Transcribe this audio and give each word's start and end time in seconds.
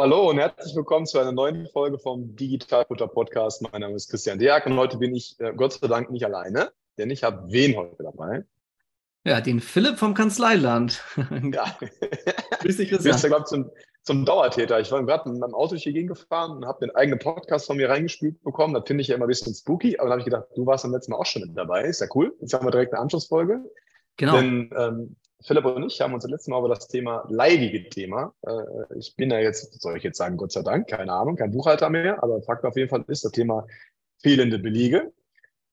Hallo 0.00 0.30
und 0.30 0.38
herzlich 0.38 0.76
willkommen 0.76 1.06
zu 1.06 1.18
einer 1.18 1.32
neuen 1.32 1.66
Folge 1.66 1.98
vom 1.98 2.36
Digitalfutter 2.36 3.08
Podcast. 3.08 3.62
Mein 3.62 3.80
Name 3.80 3.96
ist 3.96 4.08
Christian 4.08 4.38
Deak 4.38 4.64
und 4.66 4.76
heute 4.76 4.96
bin 4.96 5.12
ich 5.12 5.34
äh, 5.40 5.52
Gott 5.52 5.72
sei 5.72 5.88
Dank 5.88 6.12
nicht 6.12 6.24
alleine, 6.24 6.70
denn 6.98 7.10
ich 7.10 7.24
habe 7.24 7.50
wen 7.50 7.76
heute 7.76 8.04
dabei? 8.04 8.44
Ja, 9.24 9.40
den 9.40 9.58
Philipp 9.58 9.98
vom 9.98 10.14
Kanzleiland. 10.14 11.02
ja. 11.52 11.64
Grüß 12.60 12.76
dich, 12.76 12.90
Christian. 12.90 13.16
Du 13.16 13.22
bist 13.22 13.24
ja, 13.24 13.44
zum, 13.44 13.72
zum 14.04 14.24
Dauertäter. 14.24 14.78
Ich 14.78 14.92
war 14.92 15.04
gerade 15.04 15.28
mit 15.30 15.40
meinem 15.40 15.54
Auto 15.54 15.74
hier 15.74 15.92
gegengefahren 15.92 16.58
und 16.58 16.64
habe 16.64 16.86
den 16.86 16.94
eigenen 16.94 17.18
Podcast 17.18 17.66
von 17.66 17.76
mir 17.76 17.90
reingespielt 17.90 18.40
bekommen. 18.44 18.74
Das 18.74 18.84
finde 18.86 19.02
ich 19.02 19.08
ja 19.08 19.16
immer 19.16 19.24
ein 19.24 19.28
bisschen 19.28 19.52
spooky, 19.52 19.98
aber 19.98 20.10
dann 20.10 20.12
habe 20.12 20.20
ich 20.20 20.26
gedacht, 20.26 20.46
du 20.54 20.64
warst 20.64 20.84
beim 20.84 20.92
letzten 20.92 21.10
Mal 21.10 21.18
auch 21.18 21.26
schon 21.26 21.42
mit 21.42 21.58
dabei. 21.58 21.82
Ist 21.82 22.02
ja 22.02 22.06
cool. 22.14 22.36
Jetzt 22.40 22.54
haben 22.54 22.64
wir 22.64 22.70
direkt 22.70 22.92
eine 22.92 23.02
Anschlussfolge. 23.02 23.64
Genau. 24.16 24.36
Denn 24.36 24.70
ähm, 24.78 25.16
Philipp 25.42 25.64
und 25.64 25.86
ich 25.86 26.00
haben 26.00 26.14
uns 26.14 26.24
das 26.24 26.30
letzte 26.30 26.50
Mal 26.50 26.58
über 26.58 26.68
das 26.68 26.88
Thema 26.88 27.24
leidige 27.28 27.88
Thema. 27.88 28.34
Äh, 28.42 28.98
ich 28.98 29.14
bin 29.16 29.30
ja 29.30 29.38
jetzt, 29.38 29.80
soll 29.80 29.96
ich 29.96 30.02
jetzt 30.02 30.18
sagen, 30.18 30.36
Gott 30.36 30.52
sei 30.52 30.62
Dank, 30.62 30.88
keine 30.88 31.12
Ahnung, 31.12 31.36
kein 31.36 31.52
Buchhalter 31.52 31.90
mehr, 31.90 32.22
aber 32.22 32.42
Fakt 32.42 32.64
auf 32.64 32.76
jeden 32.76 32.88
Fall 32.88 33.04
ist 33.08 33.24
das 33.24 33.32
Thema 33.32 33.66
fehlende 34.20 34.58
Belege. 34.58 35.12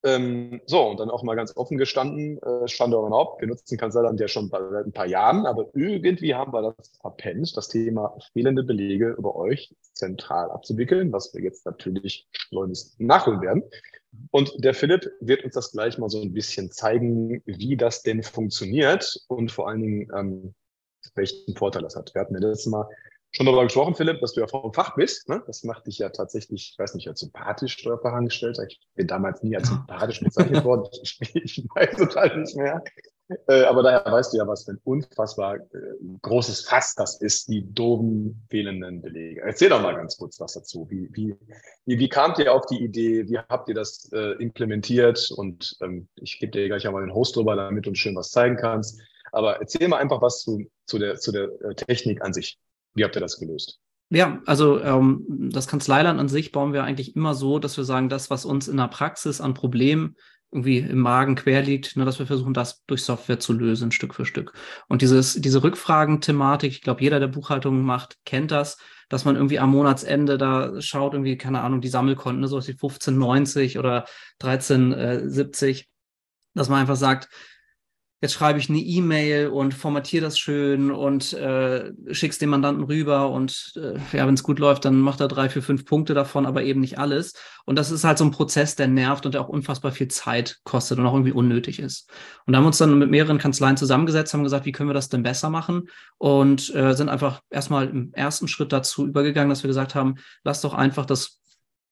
Ähm, 0.03 0.61
so, 0.67 0.87
und 0.89 0.99
dann 0.99 1.09
auch 1.09 1.23
mal 1.23 1.33
ganz 1.33 1.57
offen 1.57 1.79
gestanden, 1.79 2.37
äh, 2.43 2.67
stand 2.67 2.93
auf 2.93 3.09
Haupt, 3.09 3.41
wir 3.41 3.47
nutzen 3.47 3.75
Kanzleiland 3.75 4.19
ja 4.19 4.27
schon 4.27 4.49
seit 4.49 4.85
ein 4.85 4.91
paar 4.91 5.07
Jahren, 5.07 5.47
aber 5.47 5.69
irgendwie 5.73 6.35
haben 6.35 6.53
wir 6.53 6.61
das 6.77 6.91
verpennt, 7.01 7.57
das 7.57 7.69
Thema 7.69 8.15
fehlende 8.33 8.63
Belege 8.63 9.15
über 9.17 9.35
euch 9.35 9.75
zentral 9.93 10.51
abzuwickeln, 10.51 11.11
was 11.11 11.33
wir 11.33 11.41
jetzt 11.41 11.65
natürlich 11.65 12.27
schleunigst 12.31 12.99
nachholen 12.99 13.41
werden. 13.41 13.63
Und 14.31 14.53
der 14.57 14.73
Philipp 14.73 15.09
wird 15.19 15.43
uns 15.43 15.53
das 15.53 15.71
gleich 15.71 15.97
mal 15.97 16.09
so 16.09 16.21
ein 16.21 16.33
bisschen 16.33 16.71
zeigen, 16.71 17.41
wie 17.45 17.77
das 17.77 18.03
denn 18.03 18.23
funktioniert 18.23 19.17
und 19.27 19.51
vor 19.51 19.69
allen 19.69 19.81
Dingen, 19.81 20.11
ähm, 20.15 20.55
welchen 21.13 21.55
Vorteil 21.55 21.83
das 21.83 21.95
hat. 21.95 22.13
Wir 22.13 22.21
hatten 22.21 22.33
ja 22.33 22.47
letztes 22.47 22.65
Mal 22.67 22.87
schon 23.31 23.45
darüber 23.45 23.63
gesprochen, 23.63 23.95
Philipp, 23.95 24.19
dass 24.21 24.33
du 24.33 24.41
ja 24.41 24.47
vom 24.47 24.73
Fach 24.73 24.95
bist. 24.95 25.29
Ne? 25.29 25.43
Das 25.45 25.63
macht 25.63 25.87
dich 25.87 25.99
ja 25.99 26.09
tatsächlich, 26.09 26.71
ich 26.71 26.79
weiß 26.79 26.95
nicht, 26.95 27.07
als 27.07 27.19
sympathisch 27.19 27.73
Steuerfachangestellter. 27.73 28.63
Ich 28.63 28.79
bin 28.95 29.07
damals 29.07 29.43
nie 29.43 29.55
als 29.55 29.67
sympathisch 29.67 30.21
bezeichnet 30.21 30.63
worden. 30.63 30.87
Ich, 31.03 31.19
ich 31.35 31.65
weiß 31.75 31.97
total 31.97 32.39
nicht 32.39 32.55
mehr. 32.55 32.83
Äh, 33.47 33.63
aber 33.63 33.81
daher 33.81 34.05
weißt 34.05 34.33
du 34.33 34.37
ja, 34.37 34.47
was 34.47 34.65
für 34.65 34.71
ein 34.71 34.81
unfassbar 34.83 35.55
äh, 35.55 35.59
großes 36.21 36.61
Fass 36.61 36.93
das 36.93 37.19
ist, 37.21 37.47
die 37.47 37.65
doofen 37.73 38.45
fehlenden 38.49 39.01
Belege. 39.01 39.41
Erzähl 39.41 39.69
doch 39.69 39.81
mal 39.81 39.95
ganz 39.95 40.17
kurz 40.17 40.39
was 40.39 40.53
dazu. 40.53 40.87
Wie, 40.89 41.09
wie, 41.13 41.35
wie, 41.85 41.99
wie 41.99 42.09
kamt 42.09 42.37
ihr 42.37 42.53
auf 42.53 42.67
die 42.67 42.83
Idee? 42.83 43.27
Wie 43.27 43.39
habt 43.39 43.67
ihr 43.67 43.75
das 43.75 44.11
äh, 44.13 44.33
implementiert? 44.33 45.31
Und 45.35 45.75
ähm, 45.81 46.07
ich 46.15 46.39
gebe 46.39 46.51
dir 46.51 46.67
gleich 46.67 46.85
einmal 46.85 47.01
den 47.01 47.15
Host 47.15 47.35
drüber, 47.35 47.55
damit 47.55 47.85
du 47.85 47.89
uns 47.89 47.97
schön 47.97 48.15
was 48.15 48.29
zeigen 48.29 48.57
kannst. 48.57 49.01
Aber 49.31 49.59
erzähl 49.59 49.87
mal 49.87 49.97
einfach 49.97 50.21
was 50.21 50.41
zu, 50.41 50.69
zu, 50.85 50.99
der, 50.99 51.15
zu 51.15 51.31
der 51.31 51.49
äh, 51.61 51.73
Technik 51.73 52.23
an 52.23 52.31
sich. 52.31 52.59
Wie 52.93 53.03
habt 53.03 53.15
ihr 53.15 53.21
das 53.21 53.39
gelöst? 53.39 53.79
Ja, 54.09 54.39
also 54.45 54.79
ähm, 54.79 55.25
das 55.51 55.67
Kanzleiland 55.67 56.19
an 56.19 56.29
sich 56.29 56.51
bauen 56.51 56.73
wir 56.73 56.83
eigentlich 56.83 57.15
immer 57.15 57.33
so, 57.33 57.57
dass 57.57 57.75
wir 57.75 57.83
sagen, 57.83 58.07
das, 58.07 58.29
was 58.29 58.45
uns 58.45 58.67
in 58.67 58.77
der 58.77 58.87
Praxis 58.87 59.41
an 59.41 59.55
Problemen 59.55 60.15
irgendwie 60.55 60.79
im 60.79 60.99
Magen 60.99 61.35
quer 61.35 61.61
liegt, 61.61 61.97
ne, 61.97 62.05
dass 62.05 62.17
wir 62.17 62.25
versuchen, 62.25 62.53
das 62.53 62.83
durch 62.85 63.03
Software 63.03 63.39
zu 63.39 63.53
lösen, 63.53 63.91
Stück 63.91 64.15
für 64.15 64.25
Stück. 64.25 64.53
Und 64.87 65.01
dieses, 65.01 65.33
diese 65.35 65.61
Rückfragen-Thematik, 65.63 66.71
ich 66.71 66.81
glaube, 66.81 67.01
jeder, 67.01 67.19
der 67.19 67.27
Buchhaltung 67.27 67.81
macht, 67.83 68.17
kennt 68.25 68.51
das, 68.51 68.77
dass 69.09 69.25
man 69.25 69.35
irgendwie 69.35 69.59
am 69.59 69.71
Monatsende 69.71 70.37
da 70.37 70.81
schaut, 70.81 71.13
irgendwie, 71.13 71.37
keine 71.37 71.61
Ahnung, 71.61 71.81
die 71.81 71.89
Sammelkonten, 71.89 72.41
ne, 72.41 72.47
so 72.47 72.57
wie 72.65 72.71
1590 72.71 73.77
oder 73.77 74.05
1370, 74.41 75.89
dass 76.53 76.69
man 76.69 76.79
einfach 76.79 76.95
sagt, 76.95 77.29
jetzt 78.25 78.33
schreibe 78.33 78.57
ich 78.57 78.69
eine 78.69 78.79
E-Mail 78.79 79.49
und 79.49 79.75
formatiere 79.75 80.25
das 80.25 80.39
schön 80.39 80.89
und 80.89 81.33
äh, 81.33 81.93
schick's 82.11 82.39
dem 82.39 82.49
Mandanten 82.49 82.83
rüber 82.83 83.29
und 83.29 83.73
äh, 83.75 83.99
ja, 84.17 84.25
wenn 84.25 84.33
es 84.33 84.41
gut 84.41 84.57
läuft, 84.57 84.85
dann 84.85 84.99
macht 84.99 85.19
er 85.19 85.27
drei, 85.27 85.47
vier, 85.47 85.61
fünf 85.61 85.85
Punkte 85.85 86.15
davon, 86.15 86.47
aber 86.47 86.63
eben 86.63 86.81
nicht 86.81 86.97
alles. 86.97 87.33
Und 87.65 87.77
das 87.77 87.91
ist 87.91 88.03
halt 88.03 88.17
so 88.17 88.25
ein 88.25 88.31
Prozess, 88.31 88.75
der 88.75 88.87
nervt 88.87 89.27
und 89.27 89.35
der 89.35 89.41
auch 89.41 89.47
unfassbar 89.47 89.91
viel 89.91 90.07
Zeit 90.07 90.57
kostet 90.63 90.97
und 90.97 91.05
auch 91.05 91.13
irgendwie 91.13 91.33
unnötig 91.33 91.77
ist. 91.77 92.09
Und 92.47 92.53
da 92.53 92.57
haben 92.57 92.63
wir 92.63 92.67
uns 92.67 92.79
dann 92.79 92.97
mit 92.97 93.11
mehreren 93.11 93.37
Kanzleien 93.37 93.77
zusammengesetzt, 93.77 94.33
haben 94.33 94.43
gesagt, 94.43 94.65
wie 94.65 94.71
können 94.71 94.89
wir 94.89 94.95
das 94.95 95.09
denn 95.09 95.21
besser 95.21 95.51
machen? 95.51 95.89
Und 96.17 96.73
äh, 96.73 96.93
sind 96.93 97.09
einfach 97.09 97.41
erstmal 97.51 97.87
im 97.87 98.11
ersten 98.13 98.47
Schritt 98.47 98.73
dazu 98.73 99.05
übergegangen, 99.05 99.49
dass 99.49 99.63
wir 99.63 99.67
gesagt 99.67 99.93
haben, 99.93 100.15
lass 100.43 100.61
doch 100.61 100.73
einfach 100.73 101.05
das 101.05 101.41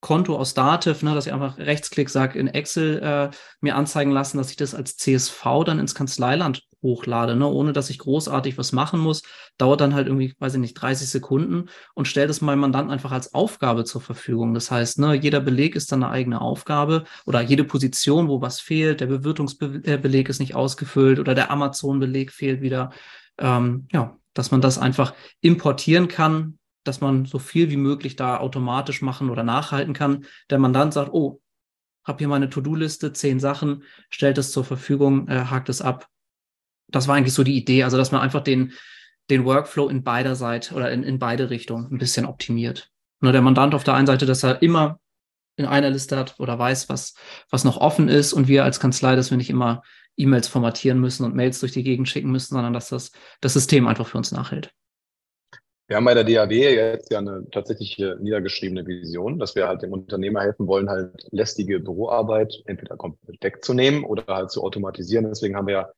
Konto 0.04 0.38
aus 0.38 0.54
Dativ, 0.54 1.02
ne, 1.02 1.16
dass 1.16 1.26
ich 1.26 1.34
einfach 1.34 1.58
Rechtsklick 1.58 2.10
sage, 2.10 2.38
in 2.38 2.48
Excel 2.48 3.00
äh, 3.02 3.36
mir 3.62 3.78
anzeigen 3.78 4.12
lassen, 4.12 4.38
dass 4.38 4.52
ich 4.52 4.58
das 4.58 4.76
als 4.76 4.98
CSV 4.98 5.64
dann 5.66 5.80
ins 5.80 5.96
Kanzleiland 5.96 6.62
hochlade, 6.82 7.38
ne, 7.38 7.48
ohne 7.48 7.72
dass 7.72 7.90
ich 7.90 8.00
großartig 8.00 8.58
was 8.58 8.74
machen 8.74 9.00
muss. 9.00 9.24
Dauert 9.58 9.80
dann 9.80 9.96
halt 9.96 10.08
irgendwie, 10.08 10.36
weiß 10.38 10.56
ich 10.56 10.60
nicht, 10.60 10.74
30 10.74 11.08
Sekunden 11.10 11.70
und 11.94 12.08
stelle 12.08 12.28
das 12.28 12.42
meinem 12.42 12.60
Mandanten 12.60 12.92
einfach 12.92 13.14
als 13.14 13.34
Aufgabe 13.34 13.86
zur 13.86 14.02
Verfügung. 14.02 14.54
Das 14.54 14.70
heißt, 14.70 15.00
ne, 15.00 15.14
jeder 15.14 15.40
Beleg 15.40 15.76
ist 15.76 15.92
dann 15.94 16.04
eine 16.04 16.12
eigene 16.12 16.42
Aufgabe 16.42 17.06
oder 17.26 17.40
jede 17.42 17.64
Position, 17.64 18.28
wo 18.28 18.42
was 18.42 18.60
fehlt, 18.60 19.00
der 19.00 19.08
Bewirtungsbeleg 19.08 20.28
ist 20.28 20.40
nicht 20.40 20.54
ausgefüllt 20.54 21.18
oder 21.18 21.34
der 21.34 21.50
Amazon-Beleg 21.50 22.34
fehlt 22.34 22.62
wieder. 22.62 22.92
Ähm, 23.38 23.88
ja, 23.94 24.18
dass 24.34 24.52
man 24.52 24.60
das 24.60 24.78
einfach 24.78 25.14
importieren 25.40 26.10
kann, 26.10 26.60
dass 26.84 27.02
man 27.02 27.26
so 27.26 27.40
viel 27.40 27.70
wie 27.70 27.78
möglich 27.78 28.16
da 28.16 28.38
automatisch 28.38 29.02
machen 29.02 29.30
oder 29.30 29.44
nachhalten 29.44 29.94
kann. 29.94 30.26
Der 30.50 30.60
Mandant 30.60 30.94
sagt, 30.94 31.12
oh, 31.14 31.42
habe 32.04 32.20
hier 32.20 32.28
meine 32.28 32.50
To-Do-Liste, 32.50 33.14
zehn 33.14 33.40
Sachen, 33.40 33.84
stellt 34.10 34.38
es 34.38 34.52
zur 34.52 34.66
Verfügung, 34.66 35.28
äh, 35.28 35.46
hakt 35.46 35.70
es 35.70 35.82
ab. 35.82 36.08
Das 36.90 37.08
war 37.08 37.16
eigentlich 37.16 37.34
so 37.34 37.44
die 37.44 37.56
Idee, 37.56 37.84
also 37.84 37.98
dass 37.98 38.12
man 38.12 38.22
einfach 38.22 38.44
den, 38.44 38.74
den 39.30 39.46
Workflow 39.46 39.88
in 39.88 40.04
beider 40.04 40.36
Seite 40.36 40.76
oder 40.76 40.92
in, 40.92 41.04
in 41.04 41.20
beide 41.20 41.50
Richtungen 41.50 41.92
ein 41.92 41.98
bisschen 41.98 42.26
optimiert. 42.26 42.92
Nur 43.22 43.32
der 43.32 43.42
Mandant 43.42 43.74
auf 43.74 43.86
der 43.86 43.94
einen 43.94 44.08
Seite, 44.08 44.26
dass 44.26 44.44
er 44.44 44.62
immer 44.62 45.00
in 45.56 45.66
einer 45.66 45.90
Liste 45.90 46.18
hat 46.18 46.36
oder 46.40 46.58
weiß, 46.58 46.90
was, 46.90 47.14
was 47.50 47.64
noch 47.64 47.78
offen 47.78 48.10
ist 48.10 48.34
und 48.34 48.48
wir 48.48 48.64
als 48.64 48.80
Kanzlei, 48.80 49.16
dass 49.16 49.30
wir 49.30 49.38
nicht 49.38 49.50
immer 49.50 49.82
E-Mails 50.18 50.48
formatieren 50.48 51.00
müssen 51.00 51.24
und 51.24 51.36
Mails 51.36 51.60
durch 51.60 51.72
die 51.72 51.84
Gegend 51.84 52.10
schicken 52.10 52.32
müssen, 52.32 52.54
sondern 52.54 52.74
dass 52.74 52.90
das, 52.90 53.12
das 53.40 53.54
System 53.54 53.88
einfach 53.88 54.08
für 54.08 54.18
uns 54.18 54.32
nachhält. 54.32 54.74
Wir 55.94 55.98
haben 55.98 56.06
bei 56.06 56.16
der 56.16 56.24
DAW 56.24 56.52
jetzt 56.52 57.12
ja 57.12 57.20
eine 57.20 57.48
tatsächliche 57.52 58.18
niedergeschriebene 58.20 58.88
Vision, 58.88 59.38
dass 59.38 59.54
wir 59.54 59.68
halt 59.68 59.84
dem 59.84 59.94
Unternehmer 59.94 60.42
helfen 60.42 60.66
wollen, 60.66 60.90
halt 60.90 61.28
lästige 61.30 61.80
Büroarbeit 61.80 62.64
entweder 62.66 62.98
komplett 62.98 63.44
wegzunehmen 63.44 64.04
oder 64.04 64.24
halt 64.26 64.50
zu 64.50 64.64
automatisieren. 64.64 65.26
Deswegen 65.30 65.56
haben 65.56 65.68
wir 65.68 65.74
ja 65.76 65.90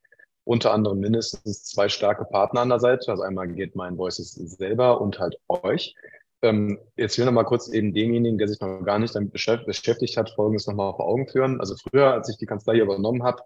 unter 0.43 0.73
anderem 0.73 0.99
mindestens 0.99 1.63
zwei 1.63 1.87
starke 1.87 2.25
Partner 2.25 2.59
an 2.59 2.67
der 2.67 2.81
Seite. 2.81 3.09
Also 3.09 3.23
einmal 3.23 3.47
geht 3.47 3.77
mein 3.77 3.97
Voices 3.97 4.33
selber 4.33 4.99
und 4.99 5.17
halt 5.17 5.37
euch. 5.47 5.95
Ähm, 6.41 6.77
jetzt 6.97 7.17
will 7.17 7.23
noch 7.23 7.31
mal 7.31 7.45
kurz 7.45 7.69
eben 7.69 7.93
demjenigen, 7.93 8.37
der 8.37 8.49
sich 8.49 8.59
noch 8.59 8.83
gar 8.83 8.99
nicht 8.99 9.15
damit 9.15 9.31
beschäftigt 9.31 10.17
hat, 10.17 10.29
Folgendes 10.31 10.67
nochmal 10.67 10.91
vor 10.91 11.07
Augen 11.07 11.29
führen. 11.29 11.61
Also 11.61 11.73
früher, 11.77 12.11
als 12.11 12.27
ich 12.27 12.35
die 12.35 12.47
Kanzlei 12.47 12.79
übernommen 12.79 13.23
habe, 13.23 13.43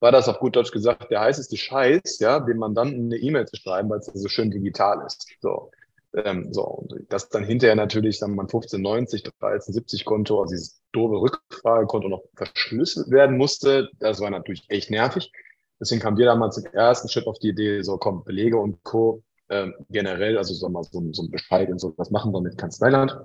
war 0.00 0.12
das 0.12 0.28
auf 0.28 0.38
gut 0.38 0.56
Deutsch 0.56 0.70
gesagt 0.70 1.10
der 1.10 1.20
heißeste 1.20 1.56
Scheiß, 1.56 2.18
ja, 2.20 2.40
dem 2.40 2.58
Mandanten 2.58 3.06
eine 3.06 3.16
E-Mail 3.16 3.46
zu 3.46 3.56
schreiben, 3.56 3.90
weil 3.90 3.98
es 3.98 4.06
so 4.06 4.28
schön 4.28 4.50
digital 4.50 5.04
ist. 5.06 5.26
So. 5.40 5.70
Ähm, 6.14 6.52
so, 6.52 6.62
und 6.62 6.94
das 7.10 7.28
dann 7.28 7.44
hinterher 7.44 7.76
natürlich, 7.76 8.18
sagen 8.18 8.32
wir 8.32 8.36
mal, 8.36 8.42
1590, 8.44 9.26
1370 9.26 10.04
Konto, 10.04 10.40
also 10.40 10.52
dieses 10.52 10.80
doofe 10.92 11.20
Rückfragekonto 11.20 12.08
noch 12.08 12.22
verschlüsselt 12.34 13.10
werden 13.10 13.36
musste, 13.36 13.90
das 13.98 14.20
war 14.20 14.30
natürlich 14.30 14.64
echt 14.68 14.90
nervig. 14.90 15.30
Deswegen 15.80 16.00
kamen 16.00 16.16
wir 16.16 16.26
damals 16.26 16.56
im 16.56 16.66
ersten 16.72 17.08
Schritt 17.08 17.26
auf 17.26 17.38
die 17.38 17.50
Idee, 17.50 17.82
so 17.82 17.98
komm, 17.98 18.24
Belege 18.24 18.58
und 18.58 18.82
Co. 18.84 19.22
Ähm, 19.50 19.74
generell, 19.90 20.36
also 20.36 20.54
so 20.54 20.68
mal 20.68 20.82
so, 20.82 21.02
so 21.12 21.22
ein 21.22 21.30
Bescheid 21.30 21.70
und 21.70 21.78
so, 21.78 21.94
was 21.96 22.10
machen 22.10 22.32
wir 22.32 22.40
mit 22.40 22.58
Kanzleiland? 22.58 23.16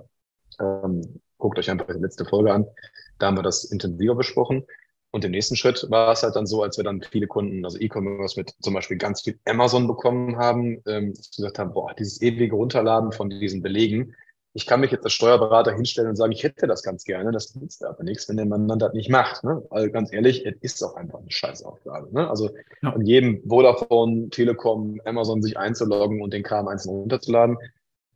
Ähm, 0.60 1.20
guckt 1.38 1.58
euch 1.58 1.70
einfach 1.70 1.86
die 1.86 2.00
letzte 2.00 2.24
Folge 2.24 2.52
an. 2.52 2.66
Da 3.18 3.26
haben 3.26 3.36
wir 3.36 3.42
das 3.42 3.64
intensiver 3.64 4.14
besprochen. 4.14 4.64
Und 5.14 5.24
im 5.24 5.30
nächsten 5.30 5.54
Schritt 5.54 5.86
war 5.90 6.10
es 6.10 6.24
halt 6.24 6.34
dann 6.34 6.44
so, 6.44 6.64
als 6.64 6.76
wir 6.76 6.82
dann 6.82 7.00
viele 7.00 7.28
Kunden, 7.28 7.64
also 7.64 7.78
E-Commerce 7.78 8.36
mit 8.36 8.52
zum 8.60 8.74
Beispiel 8.74 8.96
ganz 8.96 9.22
viel 9.22 9.38
Amazon 9.44 9.86
bekommen 9.86 10.38
haben, 10.38 10.82
ähm, 10.88 11.14
gesagt 11.36 11.60
haben, 11.60 11.72
boah, 11.72 11.94
dieses 11.96 12.20
ewige 12.20 12.56
Runterladen 12.56 13.12
von 13.12 13.30
diesen 13.30 13.62
Belegen, 13.62 14.16
ich 14.54 14.66
kann 14.66 14.80
mich 14.80 14.90
jetzt 14.90 15.04
als 15.04 15.12
Steuerberater 15.12 15.72
hinstellen 15.72 16.10
und 16.10 16.16
sagen, 16.16 16.32
ich 16.32 16.42
hätte 16.42 16.66
das 16.66 16.82
ganz 16.82 17.04
gerne, 17.04 17.30
das 17.30 17.54
nützt 17.54 17.84
aber 17.84 18.02
nichts, 18.02 18.28
wenn 18.28 18.38
der 18.38 18.46
Mandant 18.46 18.82
das 18.82 18.92
nicht 18.92 19.08
macht. 19.08 19.44
Ne? 19.44 19.62
Also 19.70 19.88
ganz 19.92 20.12
ehrlich, 20.12 20.44
es 20.44 20.56
ist 20.60 20.82
auch 20.82 20.96
einfach 20.96 21.20
eine 21.20 21.30
Scheißaufgabe. 21.30 22.12
Ne? 22.12 22.28
Also 22.28 22.50
ja. 22.82 22.92
an 22.92 23.06
jedem 23.06 23.40
Vodafone, 23.48 24.30
Telekom, 24.30 25.00
Amazon 25.04 25.42
sich 25.42 25.56
einzuloggen 25.56 26.22
und 26.22 26.34
den 26.34 26.42
Kram 26.42 26.66
einzeln 26.66 26.90
runterzuladen, 26.90 27.56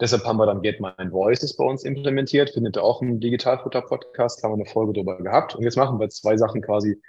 Deshalb 0.00 0.24
haben 0.24 0.38
wir 0.38 0.46
dann 0.46 0.62
Get 0.62 0.80
My 0.80 0.92
Voices 1.10 1.56
bei 1.56 1.64
uns 1.64 1.84
implementiert. 1.84 2.50
Findet 2.50 2.76
ihr 2.76 2.84
auch 2.84 3.02
im 3.02 3.20
Digitalfutter-Podcast, 3.20 4.42
haben 4.42 4.52
wir 4.52 4.64
eine 4.64 4.66
Folge 4.66 4.92
darüber 4.92 5.18
gehabt. 5.18 5.54
Und 5.54 5.64
jetzt 5.64 5.76
machen 5.76 5.98
wir 5.98 6.08
zwei 6.08 6.36
Sachen 6.36 6.62
quasi 6.62 7.00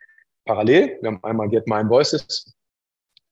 parallel. 0.45 0.97
Wir 1.01 1.11
haben 1.11 1.23
einmal 1.23 1.49
Get 1.49 1.67
My 1.67 1.87
Voices. 1.87 2.55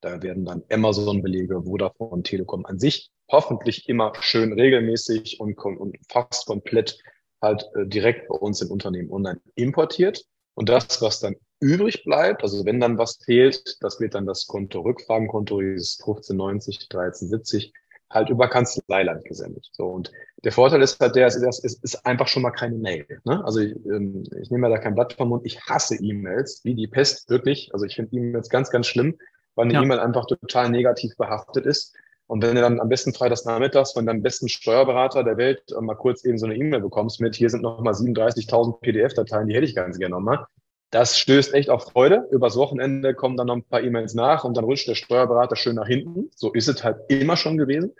Da 0.01 0.21
werden 0.21 0.45
dann 0.45 0.63
Amazon-Belege, 0.71 1.63
Vodafone, 1.63 2.23
Telekom 2.23 2.65
an 2.65 2.77
sich 2.77 3.11
hoffentlich 3.29 3.87
immer 3.89 4.13
schön 4.21 4.53
regelmäßig 4.53 5.39
und, 5.39 5.57
und 5.57 5.97
fast 6.09 6.47
komplett 6.47 6.97
halt 7.41 7.69
äh, 7.75 7.85
direkt 7.85 8.27
bei 8.27 8.35
uns 8.35 8.61
im 8.61 8.71
Unternehmen 8.71 9.11
online 9.11 9.41
importiert. 9.55 10.25
Und 10.55 10.69
das, 10.69 11.01
was 11.01 11.19
dann 11.19 11.35
übrig 11.59 12.03
bleibt, 12.03 12.41
also 12.41 12.65
wenn 12.65 12.79
dann 12.79 12.97
was 12.97 13.17
fehlt, 13.23 13.77
das 13.81 13.99
wird 13.99 14.15
dann 14.15 14.25
das 14.25 14.47
Konto 14.47 14.81
Rückfragenkonto, 14.81 15.61
dieses 15.61 15.99
1590, 15.99 16.87
1370, 16.91 17.73
halt 18.09 18.29
über 18.29 18.47
Kanzleiland 18.47 19.25
gesendet. 19.25 19.69
So 19.71 19.85
und 19.85 20.11
der 20.43 20.51
Vorteil 20.51 20.81
ist 20.81 20.99
halt 20.99 21.15
der, 21.15 21.27
es 21.27 21.35
ist, 21.35 21.83
ist 21.83 22.05
einfach 22.05 22.27
schon 22.27 22.43
mal 22.43 22.51
keine 22.51 22.75
Mail. 22.75 23.05
Ne? 23.25 23.43
Also 23.43 23.59
ich, 23.59 23.75
ähm, 23.85 24.23
ich 24.41 24.49
nehme 24.49 24.67
mir 24.67 24.73
da 24.73 24.79
kein 24.79 24.95
Blatt 24.95 25.13
vom 25.13 25.29
Mund. 25.29 25.45
Ich 25.45 25.59
hasse 25.61 25.95
E-Mails 25.95 26.61
wie 26.63 26.75
die 26.75 26.87
Pest 26.87 27.29
wirklich. 27.29 27.69
Also 27.73 27.85
ich 27.85 27.95
finde 27.95 28.15
E-Mails 28.15 28.49
ganz, 28.49 28.69
ganz 28.69 28.87
schlimm, 28.87 29.17
weil 29.55 29.65
eine 29.65 29.73
ja. 29.73 29.81
E-Mail 29.81 29.99
einfach 29.99 30.25
total 30.25 30.69
negativ 30.69 31.17
behaftet 31.17 31.65
ist. 31.65 31.95
Und 32.27 32.43
wenn 32.43 32.55
du 32.55 32.61
dann 32.61 32.79
am 32.79 32.89
besten 32.89 33.13
freitags 33.13 33.45
nachmittags 33.45 33.93
von 33.93 34.05
deinem 34.05 34.21
besten 34.21 34.49
Steuerberater 34.49 35.23
der 35.23 35.37
Welt 35.37 35.63
äh, 35.71 35.81
mal 35.81 35.95
kurz 35.95 36.23
eben 36.25 36.37
so 36.37 36.45
eine 36.45 36.55
E-Mail 36.55 36.81
bekommst 36.81 37.21
mit, 37.21 37.35
hier 37.35 37.49
sind 37.49 37.63
nochmal 37.63 37.93
37.000 37.93 38.81
PDF-Dateien, 38.81 39.47
die 39.47 39.55
hätte 39.55 39.65
ich 39.65 39.75
ganz 39.75 39.97
gerne 39.97 40.15
nochmal. 40.15 40.45
Das 40.89 41.17
stößt 41.19 41.53
echt 41.53 41.69
auf 41.69 41.83
Freude. 41.83 42.27
Übers 42.31 42.55
Wochenende 42.55 43.13
kommen 43.13 43.35
dann 43.35 43.47
noch 43.47 43.55
ein 43.55 43.63
paar 43.63 43.83
E-Mails 43.83 44.13
nach 44.13 44.43
und 44.43 44.55
dann 44.55 44.63
rutscht 44.63 44.87
der 44.87 44.95
Steuerberater 44.95 45.55
schön 45.55 45.75
nach 45.75 45.87
hinten. 45.87 46.29
So 46.35 46.53
ist 46.53 46.69
es 46.69 46.83
halt 46.83 46.97
immer 47.09 47.35
schon 47.35 47.57
gewesen. 47.57 47.93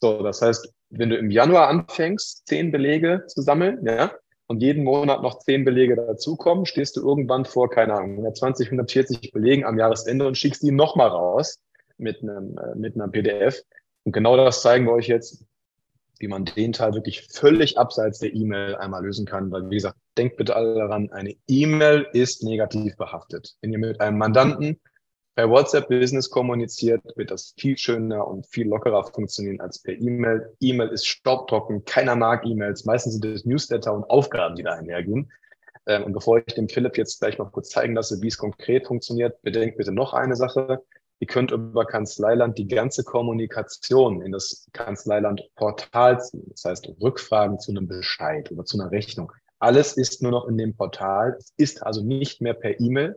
So, 0.00 0.22
das 0.22 0.40
heißt, 0.40 0.72
wenn 0.88 1.10
du 1.10 1.16
im 1.16 1.30
Januar 1.30 1.68
anfängst, 1.68 2.46
zehn 2.46 2.72
Belege 2.72 3.24
zu 3.26 3.42
sammeln, 3.42 3.86
ja, 3.86 4.12
und 4.46 4.62
jeden 4.62 4.82
Monat 4.82 5.22
noch 5.22 5.38
zehn 5.38 5.64
Belege 5.64 5.94
dazukommen, 5.94 6.66
stehst 6.66 6.96
du 6.96 7.06
irgendwann 7.06 7.44
vor, 7.44 7.70
keine 7.70 7.94
Ahnung, 7.94 8.12
120, 8.12 8.66
140 8.66 9.30
Belegen 9.30 9.64
am 9.64 9.78
Jahresende 9.78 10.26
und 10.26 10.36
schickst 10.36 10.62
die 10.62 10.72
nochmal 10.72 11.08
raus 11.08 11.60
mit 11.98 12.20
einem, 12.22 12.58
äh, 12.58 12.74
mit 12.74 12.96
einer 12.96 13.06
PDF. 13.06 13.62
Und 14.02 14.10
genau 14.10 14.36
das 14.36 14.62
zeigen 14.62 14.86
wir 14.86 14.92
euch 14.92 15.06
jetzt, 15.06 15.44
wie 16.18 16.26
man 16.26 16.46
den 16.46 16.72
Teil 16.72 16.94
wirklich 16.94 17.28
völlig 17.30 17.78
abseits 17.78 18.18
der 18.18 18.34
E-Mail 18.34 18.74
einmal 18.74 19.04
lösen 19.04 19.24
kann. 19.24 19.52
Weil, 19.52 19.70
wie 19.70 19.76
gesagt, 19.76 19.96
denkt 20.16 20.36
bitte 20.36 20.56
alle 20.56 20.74
daran, 20.74 21.10
eine 21.12 21.36
E-Mail 21.48 22.06
ist 22.12 22.42
negativ 22.42 22.96
behaftet. 22.96 23.56
Wenn 23.60 23.72
ihr 23.72 23.78
mit 23.78 24.00
einem 24.00 24.18
Mandanten 24.18 24.80
per 25.34 25.48
WhatsApp 25.48 25.88
Business 25.88 26.28
kommuniziert, 26.28 27.02
wird 27.16 27.30
das 27.30 27.54
viel 27.58 27.78
schöner 27.78 28.26
und 28.26 28.46
viel 28.46 28.68
lockerer 28.68 29.04
funktionieren 29.04 29.60
als 29.60 29.80
per 29.80 29.94
E-Mail. 29.94 30.54
E-Mail 30.60 30.88
ist 30.88 31.06
staubtrocken, 31.06 31.84
keiner 31.84 32.16
mag 32.16 32.44
E-Mails. 32.44 32.84
Meistens 32.84 33.14
sind 33.14 33.24
es 33.24 33.44
Newsletter 33.44 33.94
und 33.94 34.04
Aufgaben, 34.04 34.56
die 34.56 34.62
da 34.62 34.74
einhergehen. 34.74 35.30
Ähm, 35.86 36.04
und 36.04 36.12
bevor 36.12 36.38
ich 36.38 36.54
dem 36.54 36.68
Philipp 36.68 36.96
jetzt 36.98 37.20
gleich 37.20 37.38
mal 37.38 37.50
kurz 37.50 37.70
zeigen 37.70 37.94
lasse, 37.94 38.20
wie 38.20 38.28
es 38.28 38.38
konkret 38.38 38.86
funktioniert, 38.86 39.40
bedenkt 39.42 39.78
bitte 39.78 39.92
noch 39.92 40.12
eine 40.12 40.36
Sache. 40.36 40.82
Ihr 41.20 41.26
könnt 41.26 41.50
über 41.50 41.84
Kanzleiland 41.84 42.56
die 42.56 42.66
ganze 42.66 43.04
Kommunikation 43.04 44.22
in 44.22 44.32
das 44.32 44.66
Kanzleiland-Portal 44.72 46.20
ziehen. 46.20 46.46
Das 46.50 46.64
heißt, 46.64 46.92
Rückfragen 47.00 47.58
zu 47.58 47.72
einem 47.72 47.86
Bescheid 47.86 48.50
oder 48.50 48.64
zu 48.64 48.80
einer 48.80 48.90
Rechnung. 48.90 49.32
Alles 49.60 49.96
ist 49.96 50.22
nur 50.22 50.32
noch 50.32 50.48
in 50.48 50.56
dem 50.56 50.74
Portal, 50.74 51.38
ist 51.58 51.82
also 51.82 52.02
nicht 52.02 52.40
mehr 52.40 52.54
per 52.54 52.80
E-Mail. 52.80 53.16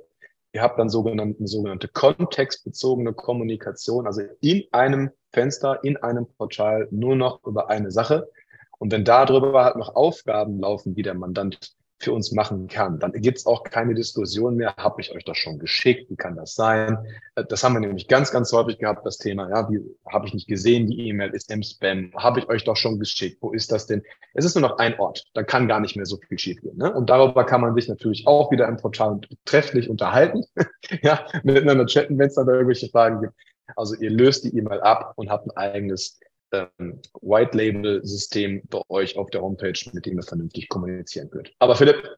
Ihr 0.52 0.62
habt 0.62 0.78
dann 0.78 0.90
sogenannte, 0.90 1.48
sogenannte 1.48 1.88
kontextbezogene 1.88 3.14
Kommunikation, 3.14 4.06
also 4.06 4.22
in 4.42 4.66
einem 4.72 5.12
Fenster, 5.32 5.84
in 5.84 5.98
einem 5.98 6.28
Portal 6.28 6.88
nur 6.92 7.16
noch 7.16 7.44
über 7.46 7.70
eine 7.70 7.92
Sache. 7.92 8.30
Und 8.78 8.92
wenn 8.92 9.06
darüber 9.06 9.64
halt 9.64 9.78
noch 9.78 9.96
Aufgaben 9.96 10.60
laufen, 10.60 10.94
die 10.94 11.02
der 11.02 11.14
Mandant 11.14 11.76
für 12.04 12.12
uns 12.12 12.32
machen 12.32 12.68
kann. 12.68 13.00
Dann 13.00 13.12
gibt 13.14 13.38
es 13.38 13.46
auch 13.46 13.64
keine 13.64 13.94
Diskussion 13.94 14.56
mehr, 14.56 14.76
habe 14.78 15.02
ich 15.02 15.12
euch 15.12 15.24
das 15.24 15.38
schon 15.38 15.60
geschickt, 15.60 16.10
wie 16.10 16.16
kann 16.16 16.36
das 16.36 16.56
sein? 16.56 16.98
Äh, 17.36 17.46
das 17.46 17.64
haben 17.64 17.74
wir 17.74 17.80
nämlich 17.80 18.08
ganz, 18.08 18.32
ganz 18.32 18.52
häufig 18.52 18.78
gehabt, 18.78 19.06
das 19.06 19.18
Thema, 19.18 19.50
ja, 19.50 19.70
wie 19.70 19.80
habe 20.12 20.28
ich 20.28 20.34
nicht 20.34 20.48
gesehen, 20.48 20.88
die 20.88 21.08
E-Mail 21.08 21.32
ist 21.32 21.52
im 21.52 21.64
Spam, 21.64 22.12
habe 22.16 22.40
ich 22.40 22.50
euch 22.50 22.64
doch 22.64 22.76
schon 22.76 23.00
geschickt, 23.00 23.38
wo 23.42 23.52
ist 23.52 23.72
das 23.72 23.88
denn? 23.88 24.04
Es 24.34 24.46
ist 24.46 24.56
nur 24.56 24.68
noch 24.68 24.78
ein 24.78 25.00
Ort, 25.00 25.26
da 25.34 25.44
kann 25.44 25.68
gar 25.68 25.80
nicht 25.80 25.96
mehr 25.96 26.06
so 26.06 26.18
viel 26.18 26.38
schiefgehen. 26.38 26.78
Ne? 26.78 26.94
Und 26.94 27.10
darüber 27.10 27.46
kann 27.46 27.62
man 27.62 27.76
sich 27.76 27.88
natürlich 27.88 28.28
auch 28.28 28.52
wieder 28.52 28.68
im 28.68 28.78
Portal 28.78 29.20
trefflich 29.46 29.90
unterhalten, 29.90 30.44
ja, 31.02 31.26
miteinander 31.44 31.86
chatten, 31.86 32.18
wenn 32.18 32.28
es 32.28 32.36
da 32.36 32.46
irgendwelche 32.46 32.90
Fragen 32.90 33.22
gibt. 33.22 33.34
Also 33.76 33.96
ihr 33.96 34.10
löst 34.10 34.44
die 34.44 34.56
E-Mail 34.58 34.82
ab 34.82 35.14
und 35.16 35.30
habt 35.30 35.48
ein 35.48 35.58
eigenes 35.58 36.20
ähm, 36.54 37.02
White 37.22 37.58
Label 37.58 38.06
System 38.06 38.62
bei 38.70 38.82
euch 38.90 39.18
auf 39.18 39.30
der 39.32 39.42
Homepage, 39.42 39.74
mit 39.92 40.06
dem 40.06 40.18
ihr 40.18 40.24
vernünftig 40.24 40.70
kommunizieren 40.70 41.30
könnt. 41.30 41.54
Aber 41.60 41.76
Philipp, 41.76 42.18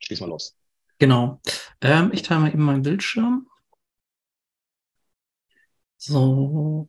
schieß 0.00 0.20
mal 0.20 0.28
los. 0.28 0.56
Genau. 0.98 1.40
Ähm, 1.80 2.10
ich 2.12 2.22
teile 2.22 2.40
mal 2.40 2.52
eben 2.52 2.62
meinen 2.62 2.82
Bildschirm. 2.82 3.48
So. 5.96 6.88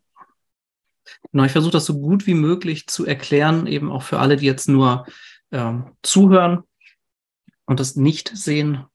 Genau, 1.32 1.44
ich 1.46 1.52
versuche 1.52 1.72
das 1.72 1.86
so 1.86 2.00
gut 2.00 2.28
wie 2.28 2.34
möglich 2.34 2.88
zu 2.88 3.06
erklären, 3.06 3.68
eben 3.68 3.92
auch 3.92 4.04
für 4.04 4.20
alle, 4.20 4.38
die 4.38 4.46
jetzt 4.46 4.68
nur 4.68 5.06
ähm, 5.52 5.96
zuhören 6.02 6.64
und 7.66 7.80
das 7.80 7.96
nicht 7.96 8.36
sehen. 8.36 8.86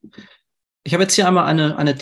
Ich 0.82 0.92
habe 0.92 1.04
jetzt 1.04 1.14
hier 1.14 1.26
einmal 1.26 1.46
eine, 1.46 1.76
eine 1.76 1.94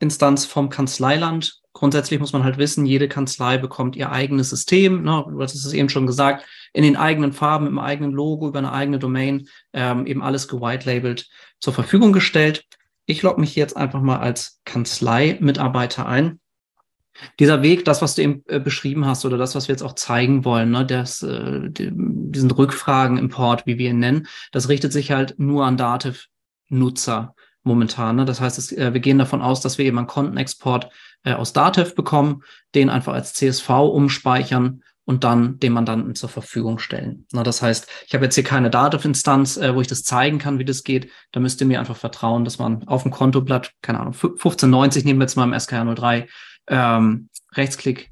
Demo-Instanz 0.00 0.44
vom 0.46 0.68
Kanzleiland 0.68 1.64
Grundsätzlich 1.74 2.20
muss 2.20 2.32
man 2.32 2.44
halt 2.44 2.56
wissen, 2.56 2.86
jede 2.86 3.08
Kanzlei 3.08 3.58
bekommt 3.58 3.96
ihr 3.96 4.12
eigenes 4.12 4.48
System. 4.48 5.02
Ne? 5.02 5.24
Du 5.28 5.42
hast 5.42 5.56
es 5.56 5.72
eben 5.72 5.88
schon 5.88 6.06
gesagt, 6.06 6.46
in 6.72 6.84
den 6.84 6.96
eigenen 6.96 7.32
Farben, 7.32 7.66
im 7.66 7.80
eigenen 7.80 8.12
Logo, 8.12 8.46
über 8.46 8.60
eine 8.60 8.72
eigene 8.72 9.00
Domain, 9.00 9.48
ähm, 9.72 10.06
eben 10.06 10.22
alles 10.22 10.46
gewitelabelt 10.46 11.28
zur 11.58 11.74
Verfügung 11.74 12.12
gestellt. 12.12 12.64
Ich 13.06 13.22
logge 13.22 13.40
mich 13.40 13.56
jetzt 13.56 13.76
einfach 13.76 14.00
mal 14.00 14.18
als 14.18 14.60
Kanzlei-Mitarbeiter 14.64 16.06
ein. 16.06 16.38
Dieser 17.40 17.62
Weg, 17.62 17.84
das, 17.84 18.02
was 18.02 18.14
du 18.14 18.22
eben 18.22 18.44
äh, 18.46 18.60
beschrieben 18.60 19.04
hast 19.04 19.24
oder 19.24 19.36
das, 19.36 19.56
was 19.56 19.66
wir 19.66 19.72
jetzt 19.72 19.82
auch 19.82 19.94
zeigen 19.96 20.44
wollen, 20.44 20.70
ne, 20.70 20.86
das, 20.86 21.22
äh, 21.22 21.70
die, 21.70 21.90
diesen 21.92 22.52
Rückfragen-Import, 22.52 23.66
wie 23.66 23.78
wir 23.78 23.90
ihn 23.90 23.98
nennen, 23.98 24.28
das 24.52 24.68
richtet 24.68 24.92
sich 24.92 25.10
halt 25.10 25.38
nur 25.38 25.66
an 25.66 25.76
Dativ-Nutzer 25.76 27.34
momentan. 27.64 28.16
Ne? 28.16 28.24
Das 28.24 28.40
heißt, 28.40 28.58
es, 28.58 28.70
äh, 28.72 28.92
wir 28.92 29.00
gehen 29.00 29.18
davon 29.18 29.42
aus, 29.42 29.60
dass 29.60 29.78
wir 29.78 29.84
eben 29.84 29.98
einen 29.98 30.06
Kontenexport 30.06 30.90
äh, 31.24 31.32
aus 31.32 31.52
Datev 31.52 31.94
bekommen, 31.94 32.42
den 32.74 32.90
einfach 32.90 33.14
als 33.14 33.34
CSV 33.34 33.68
umspeichern 33.68 34.82
und 35.06 35.24
dann 35.24 35.58
dem 35.58 35.74
Mandanten 35.74 36.14
zur 36.14 36.28
Verfügung 36.28 36.78
stellen. 36.78 37.26
Na, 37.32 37.42
das 37.42 37.60
heißt, 37.60 37.88
ich 38.06 38.14
habe 38.14 38.24
jetzt 38.24 38.34
hier 38.36 38.44
keine 38.44 38.70
Datev-Instanz, 38.70 39.56
äh, 39.56 39.74
wo 39.74 39.80
ich 39.80 39.86
das 39.86 40.02
zeigen 40.02 40.38
kann, 40.38 40.58
wie 40.58 40.64
das 40.64 40.84
geht. 40.84 41.10
Da 41.32 41.40
müsst 41.40 41.60
ihr 41.60 41.66
mir 41.66 41.80
einfach 41.80 41.96
vertrauen, 41.96 42.44
dass 42.44 42.58
man 42.58 42.86
auf 42.86 43.02
dem 43.02 43.10
Kontoblatt, 43.10 43.72
keine 43.82 44.00
Ahnung, 44.00 44.14
1590 44.14 45.04
nehmen 45.04 45.18
wir 45.18 45.24
jetzt 45.24 45.36
mal 45.36 45.44
im 45.44 45.52
SKR03, 45.52 46.28
ähm, 46.68 47.28
Rechtsklick 47.52 48.10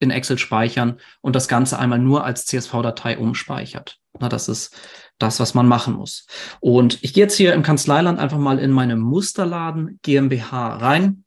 in 0.00 0.10
Excel 0.10 0.38
speichern 0.38 1.00
und 1.20 1.34
das 1.34 1.48
Ganze 1.48 1.78
einmal 1.78 1.98
nur 1.98 2.24
als 2.24 2.46
CSV-Datei 2.46 3.18
umspeichert. 3.18 3.98
Na, 4.20 4.28
das 4.28 4.48
ist 4.48 4.76
das, 5.18 5.40
was 5.40 5.54
man 5.54 5.66
machen 5.66 5.94
muss. 5.94 6.26
Und 6.60 7.02
ich 7.02 7.12
gehe 7.12 7.24
jetzt 7.24 7.36
hier 7.36 7.54
im 7.54 7.62
Kanzleiland 7.62 8.18
einfach 8.18 8.38
mal 8.38 8.58
in 8.58 8.70
meine 8.70 8.96
Musterladen 8.96 9.98
GmbH 10.02 10.76
rein 10.76 11.24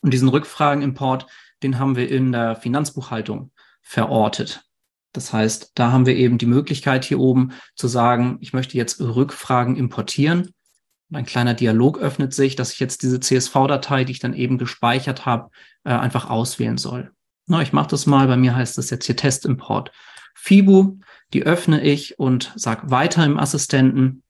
und 0.00 0.12
diesen 0.12 0.28
Rückfragenimport, 0.28 1.26
den 1.62 1.78
haben 1.78 1.96
wir 1.96 2.10
in 2.10 2.32
der 2.32 2.56
Finanzbuchhaltung 2.56 3.50
verortet. 3.82 4.62
Das 5.12 5.32
heißt, 5.32 5.72
da 5.74 5.92
haben 5.92 6.06
wir 6.06 6.14
eben 6.14 6.38
die 6.38 6.46
Möglichkeit 6.46 7.04
hier 7.04 7.18
oben 7.18 7.52
zu 7.74 7.88
sagen, 7.88 8.36
ich 8.40 8.52
möchte 8.52 8.76
jetzt 8.76 9.00
Rückfragen 9.00 9.76
importieren. 9.76 10.50
Und 11.08 11.16
ein 11.16 11.24
kleiner 11.24 11.54
Dialog 11.54 11.98
öffnet 11.98 12.34
sich, 12.34 12.56
dass 12.56 12.72
ich 12.72 12.80
jetzt 12.80 13.02
diese 13.02 13.20
CSV-Datei, 13.20 14.04
die 14.04 14.12
ich 14.12 14.18
dann 14.18 14.34
eben 14.34 14.58
gespeichert 14.58 15.24
habe, 15.24 15.50
äh, 15.84 15.90
einfach 15.90 16.28
auswählen 16.28 16.76
soll. 16.76 17.12
Na, 17.46 17.62
ich 17.62 17.72
mache 17.72 17.88
das 17.88 18.06
mal. 18.06 18.26
Bei 18.26 18.36
mir 18.36 18.54
heißt 18.54 18.76
das 18.76 18.90
jetzt 18.90 19.06
hier 19.06 19.16
Testimport 19.16 19.90
FIBU. 20.34 20.98
Die 21.32 21.42
öffne 21.44 21.82
ich 21.82 22.18
und 22.18 22.52
sage 22.56 22.90
weiter 22.90 23.24
im 23.24 23.38
Assistenten 23.38 24.22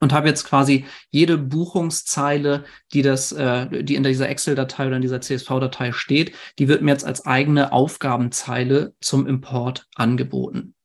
und 0.00 0.12
habe 0.12 0.28
jetzt 0.28 0.44
quasi 0.44 0.84
jede 1.10 1.38
Buchungszeile, 1.38 2.64
die 2.92 3.02
das, 3.02 3.32
äh, 3.32 3.82
die 3.82 3.94
in 3.94 4.02
dieser 4.02 4.28
Excel-Datei 4.28 4.86
oder 4.86 4.96
in 4.96 5.02
dieser 5.02 5.20
CSV-Datei 5.20 5.92
steht, 5.92 6.34
die 6.58 6.68
wird 6.68 6.82
mir 6.82 6.92
jetzt 6.92 7.06
als 7.06 7.26
eigene 7.26 7.72
Aufgabenzeile 7.72 8.94
zum 9.00 9.26
Import 9.26 9.88
angeboten. 9.94 10.75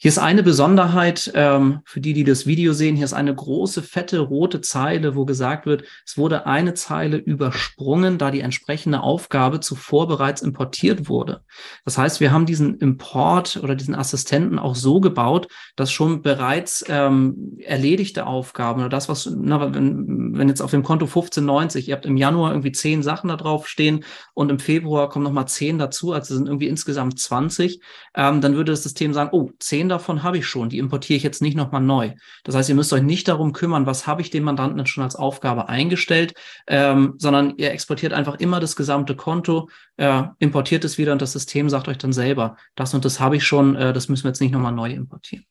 Hier 0.00 0.10
ist 0.10 0.18
eine 0.18 0.44
Besonderheit 0.44 1.32
ähm, 1.34 1.80
für 1.84 2.00
die, 2.00 2.12
die 2.12 2.22
das 2.22 2.46
Video 2.46 2.72
sehen. 2.72 2.94
Hier 2.94 3.04
ist 3.04 3.14
eine 3.14 3.34
große, 3.34 3.82
fette, 3.82 4.20
rote 4.20 4.60
Zeile, 4.60 5.16
wo 5.16 5.24
gesagt 5.24 5.66
wird, 5.66 5.82
es 6.06 6.16
wurde 6.16 6.46
eine 6.46 6.74
Zeile 6.74 7.16
übersprungen, 7.16 8.16
da 8.16 8.30
die 8.30 8.38
entsprechende 8.38 9.00
Aufgabe 9.00 9.58
zuvor 9.58 10.06
bereits 10.06 10.40
importiert 10.40 11.08
wurde. 11.08 11.42
Das 11.84 11.98
heißt, 11.98 12.20
wir 12.20 12.30
haben 12.30 12.46
diesen 12.46 12.78
Import 12.78 13.58
oder 13.60 13.74
diesen 13.74 13.96
Assistenten 13.96 14.60
auch 14.60 14.76
so 14.76 15.00
gebaut, 15.00 15.48
dass 15.74 15.90
schon 15.90 16.22
bereits 16.22 16.84
ähm, 16.88 17.58
erledigte 17.58 18.24
Aufgaben 18.24 18.78
oder 18.78 18.90
das, 18.90 19.08
was, 19.08 19.28
na, 19.36 19.74
wenn, 19.74 20.38
wenn 20.38 20.48
jetzt 20.48 20.60
auf 20.60 20.70
dem 20.70 20.84
Konto 20.84 21.06
1590, 21.06 21.88
ihr 21.88 21.96
habt 21.96 22.06
im 22.06 22.16
Januar 22.16 22.52
irgendwie 22.52 22.70
zehn 22.70 23.02
Sachen 23.02 23.30
da 23.30 23.36
drauf 23.36 23.66
stehen 23.66 24.04
und 24.32 24.48
im 24.48 24.60
Februar 24.60 25.08
kommen 25.08 25.24
nochmal 25.24 25.48
zehn 25.48 25.76
dazu, 25.76 26.12
also 26.12 26.36
sind 26.36 26.46
irgendwie 26.46 26.68
insgesamt 26.68 27.18
20, 27.18 27.82
ähm, 28.14 28.40
dann 28.40 28.54
würde 28.54 28.70
das 28.70 28.84
System 28.84 29.12
sagen, 29.12 29.30
oh, 29.32 29.50
zehn 29.58 29.87
davon 29.88 30.22
habe 30.22 30.38
ich 30.38 30.46
schon, 30.46 30.68
die 30.68 30.78
importiere 30.78 31.16
ich 31.16 31.22
jetzt 31.22 31.42
nicht 31.42 31.56
nochmal 31.56 31.80
neu. 31.80 32.12
Das 32.44 32.54
heißt, 32.54 32.68
ihr 32.68 32.74
müsst 32.74 32.92
euch 32.92 33.02
nicht 33.02 33.28
darum 33.28 33.52
kümmern, 33.52 33.86
was 33.86 34.06
habe 34.06 34.22
ich 34.22 34.30
dem 34.30 34.44
Mandanten 34.44 34.86
schon 34.86 35.04
als 35.04 35.16
Aufgabe 35.16 35.68
eingestellt, 35.68 36.34
ähm, 36.66 37.14
sondern 37.18 37.54
ihr 37.56 37.70
exportiert 37.70 38.12
einfach 38.12 38.36
immer 38.36 38.60
das 38.60 38.76
gesamte 38.76 39.16
Konto, 39.16 39.68
äh, 39.96 40.22
importiert 40.38 40.84
es 40.84 40.98
wieder 40.98 41.12
und 41.12 41.22
das 41.22 41.32
System 41.32 41.68
sagt 41.68 41.88
euch 41.88 41.98
dann 41.98 42.12
selber, 42.12 42.56
das 42.74 42.94
und 42.94 43.04
das 43.04 43.20
habe 43.20 43.36
ich 43.36 43.46
schon, 43.46 43.76
äh, 43.76 43.92
das 43.92 44.08
müssen 44.08 44.24
wir 44.24 44.30
jetzt 44.30 44.40
nicht 44.40 44.52
nochmal 44.52 44.72
neu 44.72 44.90
importieren. 44.90 45.44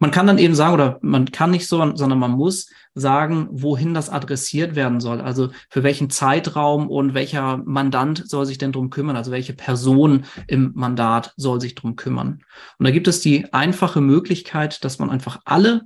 Man 0.00 0.10
kann 0.10 0.26
dann 0.26 0.38
eben 0.38 0.54
sagen, 0.54 0.72
oder 0.72 0.98
man 1.02 1.30
kann 1.30 1.50
nicht 1.50 1.68
so, 1.68 1.76
sondern 1.94 2.18
man 2.18 2.30
muss 2.30 2.70
sagen, 2.94 3.48
wohin 3.52 3.92
das 3.92 4.08
adressiert 4.08 4.74
werden 4.74 4.98
soll. 4.98 5.20
Also 5.20 5.50
für 5.68 5.82
welchen 5.82 6.08
Zeitraum 6.08 6.88
und 6.88 7.12
welcher 7.12 7.58
Mandant 7.58 8.24
soll 8.26 8.46
sich 8.46 8.56
denn 8.56 8.72
drum 8.72 8.88
kümmern? 8.88 9.16
Also 9.16 9.30
welche 9.30 9.52
Person 9.52 10.24
im 10.46 10.72
Mandat 10.74 11.34
soll 11.36 11.60
sich 11.60 11.74
drum 11.74 11.96
kümmern? 11.96 12.42
Und 12.78 12.86
da 12.86 12.90
gibt 12.90 13.08
es 13.08 13.20
die 13.20 13.52
einfache 13.52 14.00
Möglichkeit, 14.00 14.82
dass 14.84 14.98
man 14.98 15.10
einfach 15.10 15.40
alle 15.44 15.82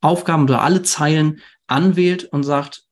Aufgaben 0.00 0.42
oder 0.42 0.62
alle 0.62 0.82
Zeilen 0.82 1.40
anwählt 1.68 2.24
und 2.24 2.42
sagt, 2.42 2.82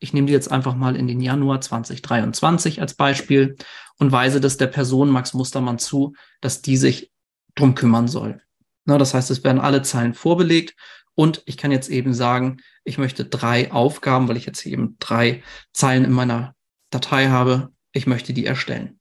ich 0.00 0.12
nehme 0.12 0.26
die 0.26 0.34
jetzt 0.34 0.52
einfach 0.52 0.74
mal 0.74 0.96
in 0.96 1.08
den 1.08 1.20
Januar 1.20 1.62
2023 1.62 2.82
als 2.82 2.92
Beispiel 2.92 3.56
und 3.98 4.12
weise 4.12 4.40
das 4.40 4.58
der 4.58 4.66
Person 4.66 5.08
Max 5.08 5.32
Mustermann 5.32 5.78
zu, 5.78 6.14
dass 6.42 6.60
die 6.60 6.76
sich 6.76 7.10
drum 7.54 7.74
kümmern 7.74 8.06
soll. 8.06 8.42
Na, 8.88 8.96
das 8.96 9.12
heißt, 9.12 9.30
es 9.30 9.44
werden 9.44 9.60
alle 9.60 9.82
Zeilen 9.82 10.14
vorbelegt 10.14 10.74
und 11.14 11.42
ich 11.44 11.58
kann 11.58 11.70
jetzt 11.70 11.90
eben 11.90 12.14
sagen, 12.14 12.62
ich 12.84 12.96
möchte 12.96 13.26
drei 13.26 13.70
Aufgaben, 13.70 14.28
weil 14.28 14.38
ich 14.38 14.46
jetzt 14.46 14.64
eben 14.64 14.96
drei 14.98 15.42
Zeilen 15.74 16.06
in 16.06 16.12
meiner 16.12 16.54
Datei 16.88 17.28
habe, 17.28 17.68
ich 17.92 18.06
möchte 18.06 18.32
die 18.32 18.46
erstellen. 18.46 18.98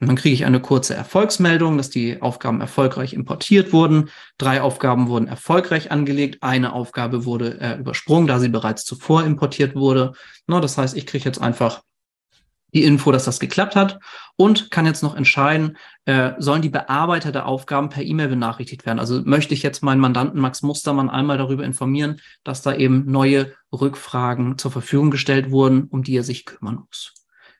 Und 0.00 0.08
dann 0.08 0.16
kriege 0.16 0.34
ich 0.34 0.44
eine 0.44 0.58
kurze 0.58 0.94
Erfolgsmeldung, 0.94 1.76
dass 1.76 1.88
die 1.88 2.20
Aufgaben 2.20 2.60
erfolgreich 2.60 3.12
importiert 3.14 3.72
wurden. 3.72 4.10
Drei 4.38 4.60
Aufgaben 4.60 5.06
wurden 5.06 5.28
erfolgreich 5.28 5.92
angelegt. 5.92 6.38
Eine 6.42 6.72
Aufgabe 6.72 7.24
wurde 7.24 7.60
äh, 7.60 7.78
übersprungen, 7.78 8.26
da 8.26 8.40
sie 8.40 8.48
bereits 8.48 8.84
zuvor 8.84 9.22
importiert 9.22 9.76
wurde. 9.76 10.14
Na, 10.48 10.58
das 10.58 10.76
heißt, 10.76 10.96
ich 10.96 11.06
kriege 11.06 11.26
jetzt 11.26 11.40
einfach 11.40 11.82
die 12.74 12.84
Info, 12.84 13.12
dass 13.12 13.24
das 13.24 13.38
geklappt 13.38 13.76
hat 13.76 13.98
und 14.36 14.70
kann 14.70 14.86
jetzt 14.86 15.02
noch 15.02 15.14
entscheiden, 15.14 15.76
äh, 16.06 16.32
sollen 16.38 16.62
die 16.62 16.70
Bearbeiter 16.70 17.30
der 17.30 17.46
Aufgaben 17.46 17.90
per 17.90 18.02
E-Mail 18.02 18.28
benachrichtigt 18.28 18.86
werden. 18.86 18.98
Also 18.98 19.22
möchte 19.24 19.54
ich 19.54 19.62
jetzt 19.62 19.82
meinen 19.82 20.00
Mandanten 20.00 20.40
Max 20.40 20.62
Mustermann 20.62 21.10
einmal 21.10 21.38
darüber 21.38 21.64
informieren, 21.64 22.20
dass 22.44 22.62
da 22.62 22.74
eben 22.74 23.10
neue 23.10 23.52
Rückfragen 23.72 24.58
zur 24.58 24.70
Verfügung 24.70 25.10
gestellt 25.10 25.50
wurden, 25.50 25.84
um 25.84 26.02
die 26.02 26.16
er 26.16 26.24
sich 26.24 26.46
kümmern 26.46 26.82
muss. 26.86 27.12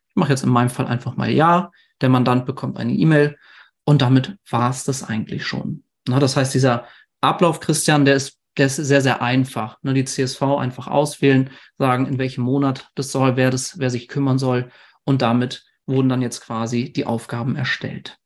Ich 0.08 0.16
mache 0.16 0.30
jetzt 0.30 0.44
in 0.44 0.50
meinem 0.50 0.70
Fall 0.70 0.86
einfach 0.86 1.16
mal 1.16 1.30
Ja. 1.30 1.70
Der 2.00 2.08
Mandant 2.08 2.46
bekommt 2.46 2.78
eine 2.78 2.92
E-Mail 2.92 3.38
und 3.84 4.02
damit 4.02 4.36
war 4.50 4.70
es 4.70 4.82
das 4.82 5.04
eigentlich 5.04 5.46
schon. 5.46 5.84
Na, 6.08 6.18
das 6.18 6.36
heißt, 6.36 6.52
dieser 6.52 6.86
Ablauf, 7.20 7.60
Christian, 7.60 8.04
der 8.04 8.16
ist 8.16 8.38
der 8.58 8.66
ist 8.66 8.76
sehr, 8.76 9.00
sehr 9.00 9.22
einfach. 9.22 9.78
Ne, 9.82 9.94
die 9.94 10.04
CSV 10.04 10.42
einfach 10.42 10.86
auswählen, 10.86 11.50
sagen, 11.78 12.06
in 12.06 12.18
welchem 12.18 12.44
Monat 12.44 12.90
das 12.94 13.10
soll, 13.10 13.36
wer 13.36 13.50
das, 13.50 13.78
wer 13.78 13.88
sich 13.88 14.08
kümmern 14.08 14.38
soll 14.38 14.70
und 15.04 15.22
damit 15.22 15.64
wurden 15.86 16.08
dann 16.08 16.22
jetzt 16.22 16.40
quasi 16.40 16.92
die 16.92 17.06
Aufgaben 17.06 17.56
erstellt. 17.56 18.18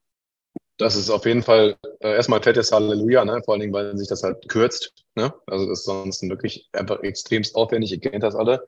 Das 0.78 0.95
ist 0.95 1.09
auf 1.09 1.25
jeden 1.25 1.42
Fall 1.42 1.76
äh, 2.00 2.14
erstmal 2.14 2.42
fettes 2.42 2.71
Halleluja, 2.71 3.25
ne? 3.25 3.40
vor 3.45 3.54
allen 3.54 3.62
Dingen, 3.62 3.73
weil 3.73 3.97
sich 3.97 4.09
das 4.09 4.23
halt 4.23 4.47
kürzt. 4.49 4.92
Ne? 5.14 5.33
Also 5.47 5.66
das 5.66 5.80
ist 5.80 5.85
sonst 5.87 6.23
wirklich 6.28 6.68
einfach 6.73 7.02
extremst 7.02 7.56
aufwendig, 7.56 7.92
ihr 7.92 8.00
kennt 8.00 8.23
das 8.23 8.35
alle. 8.35 8.66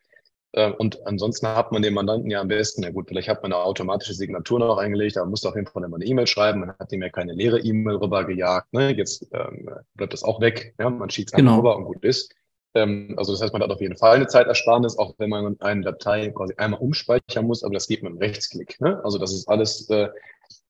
Äh, 0.52 0.70
und 0.72 1.06
ansonsten 1.06 1.46
hat 1.48 1.70
man 1.70 1.82
den 1.82 1.92
Mandanten 1.92 2.30
ja 2.30 2.40
am 2.40 2.48
besten, 2.48 2.82
ja 2.82 2.90
gut, 2.90 3.08
vielleicht 3.08 3.28
hat 3.28 3.42
man 3.42 3.52
eine 3.52 3.62
automatische 3.62 4.14
Signatur 4.14 4.58
noch 4.58 4.78
eingelegt, 4.78 5.18
aber 5.18 5.28
muss 5.28 5.44
auf 5.44 5.54
jeden 5.54 5.66
Fall 5.66 5.84
immer 5.84 5.96
eine 5.96 6.06
E-Mail 6.06 6.26
schreiben, 6.26 6.60
man 6.60 6.72
hat 6.78 6.90
ihm 6.92 7.02
ja 7.02 7.10
keine 7.10 7.34
leere 7.34 7.60
E-Mail 7.60 7.96
rübergejagt, 7.96 8.72
ne? 8.72 8.90
jetzt 8.96 9.26
ähm, 9.32 9.68
bleibt 9.94 10.14
das 10.14 10.24
auch 10.24 10.40
weg, 10.40 10.74
ja? 10.78 10.88
man 10.88 11.10
schiebt 11.10 11.30
es 11.30 11.36
genau. 11.36 11.58
rüber 11.58 11.76
und 11.76 11.84
gut 11.84 12.04
ist. 12.04 12.34
Ähm, 12.74 13.14
also 13.16 13.32
das 13.32 13.42
heißt, 13.42 13.52
man 13.52 13.62
hat 13.62 13.70
auf 13.70 13.80
jeden 13.80 13.96
Fall 13.96 14.16
eine 14.16 14.26
Zeitersparnis, 14.26 14.98
auch 14.98 15.14
wenn 15.18 15.30
man 15.30 15.60
eine 15.60 15.82
Datei 15.82 16.30
quasi 16.30 16.54
einmal 16.56 16.80
umspeichern 16.80 17.46
muss, 17.46 17.62
aber 17.64 17.74
das 17.74 17.88
geht 17.88 18.02
mit 18.02 18.10
einem 18.10 18.18
Rechtsklick. 18.18 18.80
Ne? 18.80 19.00
Also 19.04 19.18
das 19.18 19.32
ist 19.32 19.48
alles 19.48 19.88
äh, 19.90 20.08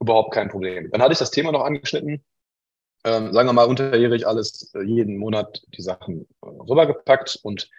überhaupt 0.01 0.33
kein 0.33 0.49
Problem. 0.49 0.91
Dann 0.91 1.03
hatte 1.03 1.13
ich 1.13 1.19
das 1.19 1.31
Thema 1.31 1.53
noch 1.53 1.65
angeschnitten. 1.65 2.25
Ähm, 3.05 3.33
sagen 3.33 3.49
wir 3.49 3.53
mal, 3.53 3.67
unterjährig 3.67 4.27
alles, 4.27 4.75
äh, 4.75 4.83
jeden 4.83 5.19
Monat 5.19 5.63
die 5.77 5.83
Sachen 5.83 6.27
äh, 6.43 6.47
rübergepackt 6.47 7.39
und 7.43 7.71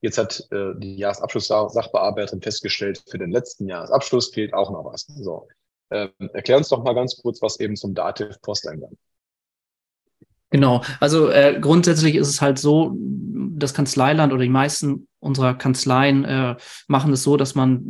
jetzt 0.00 0.18
hat 0.18 0.46
äh, 0.52 0.74
die 0.76 0.96
Jahresabschluss-Sachbearbeiterin 0.96 2.42
festgestellt, 2.42 3.02
für 3.08 3.18
den 3.18 3.32
letzten 3.32 3.68
Jahresabschluss 3.68 4.32
fehlt 4.32 4.54
auch 4.54 4.70
noch 4.70 4.84
was. 4.84 5.06
So, 5.06 5.48
ähm, 5.90 6.12
erklär 6.32 6.58
uns 6.58 6.68
doch 6.68 6.84
mal 6.84 6.94
ganz 6.94 7.20
kurz 7.20 7.42
was 7.42 7.58
eben 7.58 7.76
zum 7.76 7.94
Dativ-Posteingang. 7.94 8.96
Genau, 10.50 10.82
also 11.00 11.28
äh, 11.28 11.58
grundsätzlich 11.60 12.14
ist 12.14 12.28
es 12.28 12.40
halt 12.40 12.58
so, 12.58 12.96
das 13.58 13.74
Kanzleiland 13.74 14.32
oder 14.32 14.42
die 14.42 14.48
meisten 14.48 15.08
unserer 15.20 15.54
Kanzleien 15.54 16.24
äh, 16.24 16.56
machen 16.86 17.12
es 17.12 17.22
so, 17.22 17.36
dass 17.36 17.54
man 17.54 17.80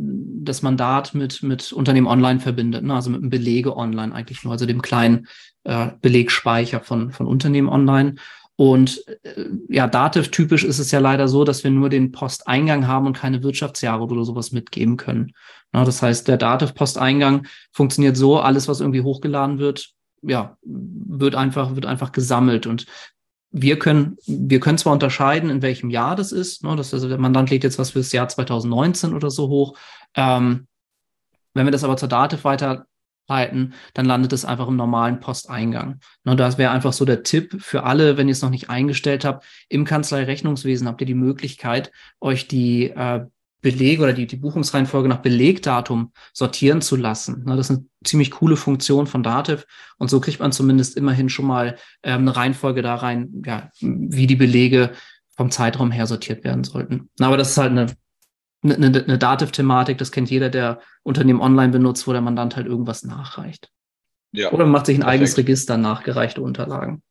das 0.41 0.61
Mandat 0.61 1.13
mit, 1.13 1.43
mit 1.43 1.71
Unternehmen 1.71 2.07
online 2.07 2.39
verbindet, 2.39 2.83
ne? 2.83 2.93
also 2.93 3.11
mit 3.11 3.21
einem 3.21 3.29
Belege 3.29 3.77
online 3.77 4.13
eigentlich 4.13 4.43
nur, 4.43 4.51
also 4.51 4.65
dem 4.65 4.81
kleinen 4.81 5.27
äh, 5.63 5.89
Belegspeicher 6.01 6.81
von, 6.81 7.11
von 7.11 7.27
Unternehmen 7.27 7.69
online. 7.69 8.15
Und 8.55 9.03
äh, 9.23 9.45
ja, 9.69 9.87
Dativ-typisch 9.87 10.63
ist 10.63 10.79
es 10.79 10.91
ja 10.91 10.99
leider 10.99 11.27
so, 11.27 11.43
dass 11.43 11.63
wir 11.63 11.71
nur 11.71 11.89
den 11.89 12.11
Posteingang 12.11 12.87
haben 12.87 13.05
und 13.05 13.15
keine 13.15 13.43
Wirtschaftsjahre 13.43 14.03
oder 14.03 14.25
sowas 14.25 14.51
mitgeben 14.51 14.97
können. 14.97 15.33
Na, 15.71 15.85
das 15.85 16.01
heißt, 16.01 16.27
der 16.27 16.37
Dativ-Posteingang 16.37 17.45
funktioniert 17.71 18.17
so, 18.17 18.39
alles, 18.39 18.67
was 18.67 18.81
irgendwie 18.81 19.01
hochgeladen 19.01 19.59
wird, 19.59 19.93
ja, 20.21 20.57
wird 20.63 21.35
einfach, 21.35 21.75
wird 21.75 21.85
einfach 21.85 22.11
gesammelt. 22.11 22.67
Und 22.67 22.85
wir 23.51 23.79
können, 23.79 24.17
wir 24.27 24.59
können 24.59 24.77
zwar 24.77 24.93
unterscheiden, 24.93 25.49
in 25.49 25.61
welchem 25.61 25.89
Jahr 25.89 26.15
das 26.15 26.31
ist. 26.31 26.63
Ne, 26.63 26.75
das, 26.75 26.93
also 26.93 27.07
der 27.07 27.17
Mandant 27.17 27.49
legt 27.49 27.63
jetzt 27.63 27.79
was 27.79 27.91
für 27.91 27.99
das 27.99 28.11
Jahr 28.11 28.27
2019 28.27 29.13
oder 29.13 29.31
so 29.31 29.49
hoch. 29.49 29.77
Ähm, 30.15 30.67
wenn 31.53 31.65
wir 31.65 31.71
das 31.71 31.83
aber 31.83 31.97
zur 31.97 32.09
Dativ 32.09 32.43
weiterleiten, 32.43 33.73
dann 33.93 34.05
landet 34.05 34.33
es 34.33 34.45
einfach 34.45 34.67
im 34.67 34.75
normalen 34.75 35.19
Posteingang. 35.19 35.99
Ne, 36.23 36.35
das 36.35 36.57
wäre 36.57 36.71
einfach 36.71 36.93
so 36.93 37.05
der 37.05 37.23
Tipp 37.23 37.57
für 37.59 37.83
alle, 37.83 38.17
wenn 38.17 38.27
ihr 38.27 38.33
es 38.33 38.43
noch 38.43 38.51
nicht 38.51 38.69
eingestellt 38.69 39.25
habt. 39.25 39.45
Im 39.67 39.83
Kanzleirechnungswesen 39.83 40.87
habt 40.87 41.01
ihr 41.01 41.07
die 41.07 41.15
Möglichkeit, 41.15 41.91
euch 42.21 42.47
die 42.47 42.91
äh, 42.91 43.25
Belege 43.61 44.03
oder 44.03 44.13
die, 44.13 44.25
die 44.25 44.37
Buchungsreihenfolge 44.37 45.09
nach 45.09 45.21
Belegdatum 45.21 46.13
sortieren 46.33 46.81
zu 46.81 46.95
lassen. 46.95 47.45
Das 47.45 47.69
ist 47.69 47.71
eine 47.71 47.85
ziemlich 48.03 48.31
coole 48.31 48.55
Funktion 48.55 49.05
von 49.05 49.23
Dativ 49.23 49.65
und 49.97 50.09
so 50.09 50.21
kriegt 50.21 50.39
man 50.39 50.51
zumindest 50.51 50.95
immerhin 50.95 51.29
schon 51.29 51.45
mal 51.45 51.77
ähm, 52.03 52.21
eine 52.21 52.35
Reihenfolge 52.35 52.81
da 52.81 52.95
rein, 52.95 53.43
ja, 53.45 53.69
wie 53.81 54.27
die 54.27 54.37
Belege 54.37 54.91
vom 55.35 55.51
Zeitraum 55.51 55.91
her 55.91 56.07
sortiert 56.07 56.43
werden 56.43 56.63
sollten. 56.63 57.09
Aber 57.19 57.37
das 57.37 57.51
ist 57.51 57.57
halt 57.57 57.71
eine, 57.71 57.87
eine, 58.63 58.87
eine 58.87 59.17
Dativ-Thematik, 59.17 59.97
das 59.97 60.11
kennt 60.11 60.29
jeder, 60.29 60.49
der 60.49 60.79
Unternehmen 61.03 61.41
online 61.41 61.71
benutzt, 61.71 62.07
wo 62.07 62.13
der 62.13 62.21
Mandant 62.21 62.55
halt 62.55 62.67
irgendwas 62.67 63.03
nachreicht. 63.03 63.69
Ja, 64.31 64.51
oder 64.51 64.65
macht 64.65 64.85
sich 64.85 64.97
ein 64.97 65.01
perfekt. 65.01 65.13
eigenes 65.13 65.37
Register 65.37 65.77
nachgereichte 65.77 66.41
Unterlagen. 66.41 67.01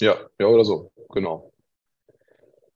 Ja, 0.00 0.16
ja, 0.38 0.46
oder 0.46 0.64
so, 0.64 0.92
genau. 1.08 1.52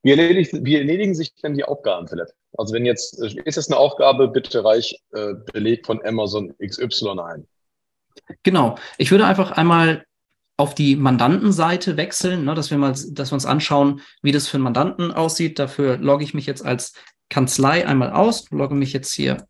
Wie, 0.02 0.11
erledigt, 0.11 0.52
wie 0.62 0.76
erledigen 0.76 1.14
sich 1.14 1.35
denn 1.37 1.54
die 1.54 1.64
Aufgaben, 1.64 2.09
Philipp? 2.09 2.28
Also 2.56 2.75
wenn 2.75 2.87
jetzt, 2.87 3.20
ist 3.20 3.56
es 3.56 3.68
eine 3.68 3.76
Aufgabe, 3.76 4.28
bitte 4.28 4.64
reich 4.64 4.96
äh, 5.12 5.34
Beleg 5.52 5.87
von 5.87 6.04
Amazon 6.04 6.54
XY 6.64 7.20
ein. 7.20 7.46
Genau. 8.42 8.76
Ich 8.99 9.11
würde 9.11 9.26
einfach 9.26 9.52
einmal 9.52 10.04
auf 10.56 10.75
die 10.75 10.94
Mandantenseite 10.94 11.96
wechseln, 11.96 12.44
ne, 12.44 12.54
dass 12.54 12.70
wir 12.70 12.78
mal, 12.78 12.92
dass 12.92 13.30
wir 13.30 13.34
uns 13.34 13.46
anschauen, 13.46 14.00
wie 14.23 14.30
das 14.30 14.49
für 14.49 14.56
einen 14.56 14.64
Mandanten 14.64 15.11
aussieht. 15.11 15.58
Dafür 15.58 15.96
logge 15.96 16.23
ich 16.23 16.34
mich 16.34 16.46
jetzt 16.46 16.64
als 16.64 16.94
Kanzlei 17.28 17.87
einmal 17.87 18.12
aus, 18.12 18.49
logge 18.50 18.75
mich 18.75 18.92
jetzt 18.92 19.12
hier 19.12 19.49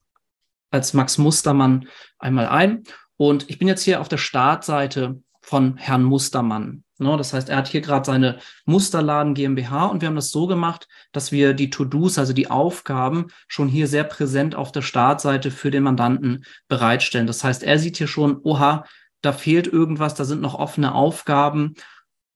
als 0.71 0.95
Max 0.95 1.19
Mustermann 1.19 1.89
einmal 2.19 2.49
ein. 2.49 2.85
Und 3.17 3.49
ich 3.51 3.59
bin 3.59 3.69
jetzt 3.69 3.83
hier 3.83 4.01
auf 4.01 4.09
der 4.09 4.17
Startseite 4.17 5.23
von 5.43 5.77
Herrn 5.77 6.03
Mustermann. 6.03 6.84
Ne, 6.99 7.17
das 7.17 7.33
heißt, 7.33 7.49
er 7.49 7.57
hat 7.57 7.67
hier 7.67 7.81
gerade 7.81 8.05
seine 8.05 8.39
Musterladen 8.67 9.35
GmbH 9.35 9.87
und 9.87 10.01
wir 10.01 10.07
haben 10.07 10.15
das 10.15 10.31
so 10.31 10.47
gemacht, 10.47 10.87
dass 11.11 11.33
wir 11.33 11.53
die 11.53 11.69
To-Dos, 11.69 12.19
also 12.19 12.33
die 12.33 12.51
Aufgaben, 12.51 13.27
schon 13.49 13.67
hier 13.67 13.89
sehr 13.89 14.05
präsent 14.05 14.55
auf 14.55 14.71
der 14.71 14.83
Startseite 14.83 15.51
für 15.51 15.73
den 15.73 15.83
Mandanten 15.83 16.45
bereitstellen. 16.69 17.27
Das 17.27 17.43
heißt, 17.43 17.65
er 17.65 17.81
sieht 17.81 17.97
hier 17.97 18.07
schon, 18.07 18.39
oha, 18.45 18.85
da 19.23 19.33
fehlt 19.33 19.67
irgendwas, 19.67 20.15
da 20.15 20.25
sind 20.25 20.41
noch 20.41 20.55
offene 20.55 20.95
Aufgaben. 20.95 21.75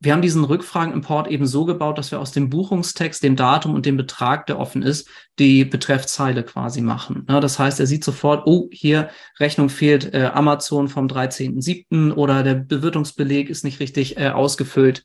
Wir 0.00 0.12
haben 0.12 0.23
diesen 0.23 0.45
Rückfragenimport 0.45 1.28
eben 1.28 1.47
so 1.47 1.64
gebaut, 1.64 1.99
dass 1.99 2.12
wir 2.12 2.21
aus 2.21 2.31
dem 2.31 2.50
Buchungstext, 2.50 3.23
dem 3.23 3.35
Datum 3.35 3.75
und 3.75 3.85
dem 3.85 3.97
Betrag, 3.97 4.47
der 4.47 4.59
offen 4.59 4.83
ist, 4.83 5.09
die 5.38 5.64
Betreffzeile 5.64 6.45
quasi 6.45 6.81
machen. 6.81 7.26
Ja, 7.28 7.40
das 7.40 7.59
heißt, 7.59 7.81
er 7.81 7.87
sieht 7.87 8.05
sofort, 8.05 8.47
oh, 8.47 8.69
hier 8.71 9.11
Rechnung 9.40 9.69
fehlt 9.69 10.14
äh, 10.14 10.31
Amazon 10.33 10.88
vom 10.88 11.09
13.07. 11.09 12.12
oder 12.12 12.45
der 12.45 12.55
Bewirtungsbeleg 12.55 13.50
ist 13.50 13.64
nicht 13.64 13.81
richtig 13.81 14.17
äh, 14.17 14.28
ausgefüllt. 14.28 15.05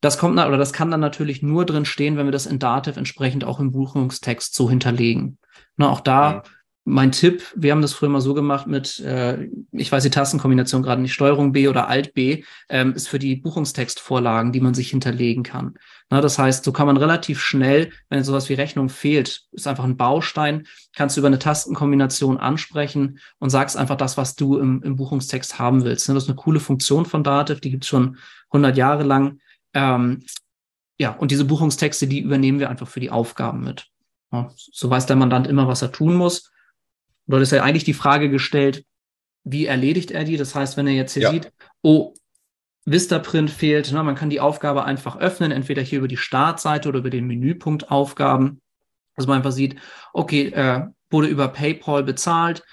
Das 0.00 0.18
kommt 0.18 0.34
oder 0.38 0.56
das 0.56 0.72
kann 0.72 0.90
dann 0.90 1.00
natürlich 1.00 1.42
nur 1.42 1.64
drin 1.64 1.84
stehen, 1.84 2.16
wenn 2.16 2.26
wir 2.26 2.32
das 2.32 2.46
in 2.46 2.58
Dativ 2.58 2.96
entsprechend 2.96 3.44
auch 3.44 3.60
im 3.60 3.70
Buchungstext 3.70 4.54
so 4.54 4.68
hinterlegen. 4.68 5.38
Na, 5.76 5.88
auch 5.90 6.00
da 6.00 6.32
ja 6.32 6.42
mein 6.90 7.12
Tipp, 7.12 7.44
wir 7.54 7.70
haben 7.70 7.82
das 7.82 7.92
früher 7.92 8.08
mal 8.08 8.20
so 8.20 8.34
gemacht 8.34 8.66
mit, 8.66 8.98
äh, 9.00 9.48
ich 9.70 9.90
weiß 9.92 10.02
die 10.02 10.10
Tastenkombination 10.10 10.82
gerade 10.82 11.00
nicht, 11.00 11.12
Steuerung 11.12 11.52
B 11.52 11.68
oder 11.68 11.88
Alt 11.88 12.14
B, 12.14 12.42
ähm, 12.68 12.94
ist 12.94 13.08
für 13.08 13.20
die 13.20 13.36
Buchungstextvorlagen, 13.36 14.52
die 14.52 14.60
man 14.60 14.74
sich 14.74 14.90
hinterlegen 14.90 15.44
kann. 15.44 15.74
Na, 16.10 16.20
das 16.20 16.38
heißt, 16.38 16.64
so 16.64 16.72
kann 16.72 16.88
man 16.88 16.96
relativ 16.96 17.40
schnell, 17.40 17.92
wenn 18.08 18.24
sowas 18.24 18.48
wie 18.48 18.54
Rechnung 18.54 18.88
fehlt, 18.88 19.42
ist 19.52 19.68
einfach 19.68 19.84
ein 19.84 19.96
Baustein, 19.96 20.66
kannst 20.94 21.16
du 21.16 21.20
über 21.20 21.28
eine 21.28 21.38
Tastenkombination 21.38 22.38
ansprechen 22.38 23.20
und 23.38 23.50
sagst 23.50 23.76
einfach 23.76 23.96
das, 23.96 24.16
was 24.16 24.34
du 24.34 24.58
im, 24.58 24.82
im 24.82 24.96
Buchungstext 24.96 25.58
haben 25.58 25.84
willst. 25.84 26.08
Das 26.08 26.16
ist 26.16 26.28
eine 26.28 26.36
coole 26.36 26.60
Funktion 26.60 27.06
von 27.06 27.22
Dativ, 27.22 27.60
die 27.60 27.70
gibt's 27.70 27.86
schon 27.86 28.16
100 28.50 28.76
Jahre 28.76 29.04
lang. 29.04 29.38
Ähm, 29.74 30.24
ja, 30.98 31.12
und 31.12 31.30
diese 31.30 31.44
Buchungstexte, 31.44 32.08
die 32.08 32.20
übernehmen 32.20 32.58
wir 32.58 32.68
einfach 32.68 32.88
für 32.88 33.00
die 33.00 33.10
Aufgaben 33.10 33.60
mit. 33.62 33.86
Ja, 34.32 34.50
so 34.56 34.90
weiß 34.90 35.06
der 35.06 35.16
Mandant 35.16 35.46
immer, 35.46 35.68
was 35.68 35.82
er 35.82 35.92
tun 35.92 36.14
muss 36.14 36.49
dort 37.30 37.42
ist 37.42 37.52
ja 37.52 37.62
eigentlich 37.62 37.84
die 37.84 37.94
Frage 37.94 38.30
gestellt, 38.30 38.84
wie 39.44 39.66
erledigt 39.66 40.10
er 40.10 40.24
die? 40.24 40.36
Das 40.36 40.54
heißt, 40.54 40.76
wenn 40.76 40.86
er 40.86 40.94
jetzt 40.94 41.14
hier 41.14 41.22
ja. 41.22 41.30
sieht, 41.30 41.52
oh, 41.82 42.14
Vistaprint 42.84 43.50
fehlt, 43.50 43.92
ne, 43.92 44.02
man 44.02 44.14
kann 44.14 44.30
die 44.30 44.40
Aufgabe 44.40 44.84
einfach 44.84 45.16
öffnen, 45.16 45.52
entweder 45.52 45.82
hier 45.82 45.98
über 45.98 46.08
die 46.08 46.16
Startseite 46.16 46.88
oder 46.88 46.98
über 46.98 47.10
den 47.10 47.26
Menüpunkt 47.26 47.90
Aufgaben, 47.90 48.60
dass 49.16 49.26
man 49.26 49.38
einfach 49.38 49.52
sieht, 49.52 49.76
okay, 50.12 50.48
äh, 50.48 50.86
wurde 51.10 51.28
über 51.28 51.48
PayPal 51.48 52.02
bezahlt, 52.02 52.64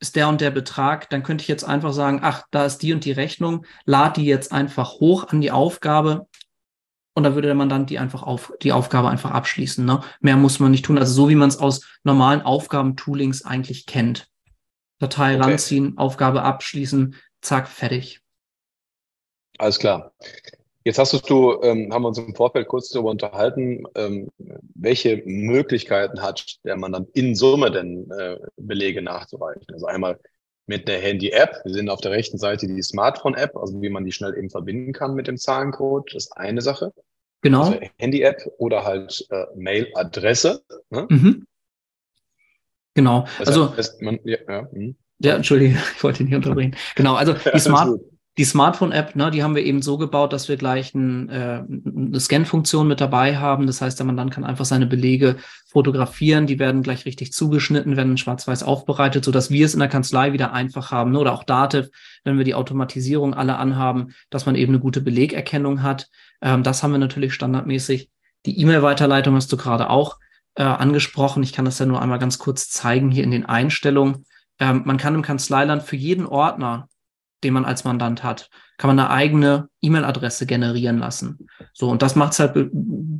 ist 0.00 0.16
der 0.16 0.28
und 0.28 0.40
der 0.40 0.50
Betrag, 0.50 1.08
dann 1.10 1.22
könnte 1.22 1.42
ich 1.42 1.48
jetzt 1.48 1.64
einfach 1.64 1.92
sagen, 1.92 2.20
ach, 2.22 2.42
da 2.50 2.64
ist 2.64 2.78
die 2.78 2.92
und 2.92 3.04
die 3.04 3.12
Rechnung, 3.12 3.64
lad 3.84 4.16
die 4.16 4.24
jetzt 4.24 4.52
einfach 4.52 5.00
hoch 5.00 5.28
an 5.28 5.40
die 5.40 5.50
Aufgabe 5.50 6.26
und 7.14 7.22
da 7.22 7.34
würde 7.34 7.46
der 7.46 7.54
Mandant 7.54 7.90
die 7.90 7.98
einfach 7.98 8.22
auf, 8.22 8.52
die 8.62 8.72
Aufgabe 8.72 9.08
einfach 9.08 9.30
abschließen. 9.30 9.84
Ne? 9.84 10.00
Mehr 10.20 10.36
muss 10.36 10.58
man 10.58 10.72
nicht 10.72 10.84
tun. 10.84 10.98
Also 10.98 11.14
so 11.14 11.28
wie 11.28 11.36
man 11.36 11.48
es 11.48 11.58
aus 11.58 11.86
normalen 12.02 12.42
Aufgabentoolings 12.42 13.44
eigentlich 13.44 13.86
kennt. 13.86 14.28
Datei 14.98 15.36
okay. 15.36 15.42
ranziehen, 15.42 15.96
Aufgabe 15.96 16.42
abschließen, 16.42 17.16
zack, 17.40 17.68
fertig. 17.68 18.20
Alles 19.58 19.78
klar. 19.78 20.12
Jetzt 20.86 20.98
hast 20.98 21.12
du, 21.30 21.62
ähm, 21.62 21.92
haben 21.92 22.02
wir 22.02 22.08
uns 22.08 22.18
im 22.18 22.34
Vorfeld 22.34 22.68
kurz 22.68 22.90
darüber 22.90 23.10
unterhalten, 23.10 23.84
ähm, 23.94 24.28
welche 24.74 25.22
Möglichkeiten 25.24 26.20
hat 26.20 26.58
der 26.64 26.76
Mandant 26.76 27.08
in 27.14 27.34
Summe 27.34 27.70
denn 27.70 28.10
äh, 28.10 28.36
Belege 28.56 29.00
nachzureichen? 29.00 29.64
Also 29.72 29.86
einmal 29.86 30.20
mit 30.66 30.88
der 30.88 31.00
Handy-App. 31.00 31.60
Wir 31.64 31.72
sehen 31.72 31.88
auf 31.88 32.00
der 32.00 32.10
rechten 32.10 32.38
Seite 32.38 32.66
die 32.66 32.82
Smartphone-App, 32.82 33.56
also 33.56 33.80
wie 33.82 33.90
man 33.90 34.04
die 34.04 34.12
schnell 34.12 34.36
eben 34.36 34.50
verbinden 34.50 34.92
kann 34.92 35.14
mit 35.14 35.26
dem 35.26 35.36
Zahlencode. 35.36 36.14
Das 36.14 36.26
ist 36.26 36.36
eine 36.36 36.60
Sache. 36.60 36.92
Genau. 37.42 37.64
Also 37.64 37.80
Handy-App 37.98 38.50
oder 38.58 38.84
halt 38.84 39.26
äh, 39.30 39.44
Mail-Adresse. 39.54 40.62
Ne? 40.90 41.06
Mhm. 41.10 41.46
Genau. 42.94 43.26
Das 43.38 43.48
also, 43.48 43.76
heißt, 43.76 44.00
man, 44.00 44.18
ja, 44.24 44.38
ja, 44.48 44.68
hm. 44.70 44.96
ja, 45.18 45.36
Entschuldige, 45.36 45.74
ich 45.96 46.02
wollte 46.02 46.24
nicht 46.24 46.34
unterbrechen. 46.34 46.76
Genau, 46.94 47.14
also 47.14 47.34
die 47.54 47.58
Smart, 47.58 48.00
die 48.36 48.44
Smartphone-App, 48.44 49.14
ne, 49.14 49.30
die 49.30 49.44
haben 49.44 49.54
wir 49.54 49.64
eben 49.64 49.80
so 49.80 49.96
gebaut, 49.96 50.32
dass 50.32 50.48
wir 50.48 50.56
gleich 50.56 50.92
ein, 50.92 51.28
äh, 51.28 51.62
eine 51.68 52.18
Scan-Funktion 52.18 52.88
mit 52.88 53.00
dabei 53.00 53.36
haben. 53.36 53.66
Das 53.66 53.80
heißt, 53.80 53.98
der 53.98 54.06
Mandant 54.06 54.32
kann 54.32 54.44
einfach 54.44 54.64
seine 54.64 54.86
Belege 54.86 55.36
fotografieren, 55.70 56.46
die 56.46 56.58
werden 56.58 56.82
gleich 56.82 57.06
richtig 57.06 57.32
zugeschnitten, 57.32 57.96
werden 57.96 58.16
schwarz-weiß 58.16 58.64
aufbereitet, 58.64 59.24
sodass 59.24 59.50
wir 59.50 59.64
es 59.64 59.74
in 59.74 59.80
der 59.80 59.88
Kanzlei 59.88 60.32
wieder 60.32 60.52
einfach 60.52 60.90
haben. 60.90 61.12
Ne? 61.12 61.20
Oder 61.20 61.32
auch 61.32 61.44
Dativ, 61.44 61.90
wenn 62.24 62.36
wir 62.36 62.44
die 62.44 62.54
Automatisierung 62.54 63.34
alle 63.34 63.56
anhaben, 63.56 64.14
dass 64.30 64.46
man 64.46 64.56
eben 64.56 64.72
eine 64.72 64.80
gute 64.80 65.00
Belegerkennung 65.00 65.82
hat. 65.82 66.08
Ähm, 66.42 66.64
das 66.64 66.82
haben 66.82 66.92
wir 66.92 66.98
natürlich 66.98 67.34
standardmäßig. 67.34 68.10
Die 68.46 68.60
E-Mail-Weiterleitung 68.60 69.36
hast 69.36 69.52
du 69.52 69.56
gerade 69.56 69.90
auch 69.90 70.18
äh, 70.56 70.64
angesprochen. 70.64 71.44
Ich 71.44 71.52
kann 71.52 71.64
das 71.64 71.78
ja 71.78 71.86
nur 71.86 72.02
einmal 72.02 72.18
ganz 72.18 72.38
kurz 72.38 72.68
zeigen 72.68 73.12
hier 73.12 73.22
in 73.22 73.30
den 73.30 73.46
Einstellungen. 73.46 74.24
Ähm, 74.58 74.82
man 74.84 74.96
kann 74.96 75.14
im 75.14 75.22
Kanzleiland 75.22 75.84
für 75.84 75.96
jeden 75.96 76.26
Ordner 76.26 76.88
den 77.44 77.54
man 77.54 77.64
als 77.64 77.84
Mandant 77.84 78.24
hat, 78.24 78.50
kann 78.78 78.88
man 78.88 78.98
eine 78.98 79.10
eigene 79.10 79.68
E-Mail-Adresse 79.82 80.46
generieren 80.46 80.98
lassen. 80.98 81.46
So, 81.72 81.88
und 81.90 82.02
das 82.02 82.16
macht 82.16 82.32
es 82.32 82.40
halt, 82.40 82.70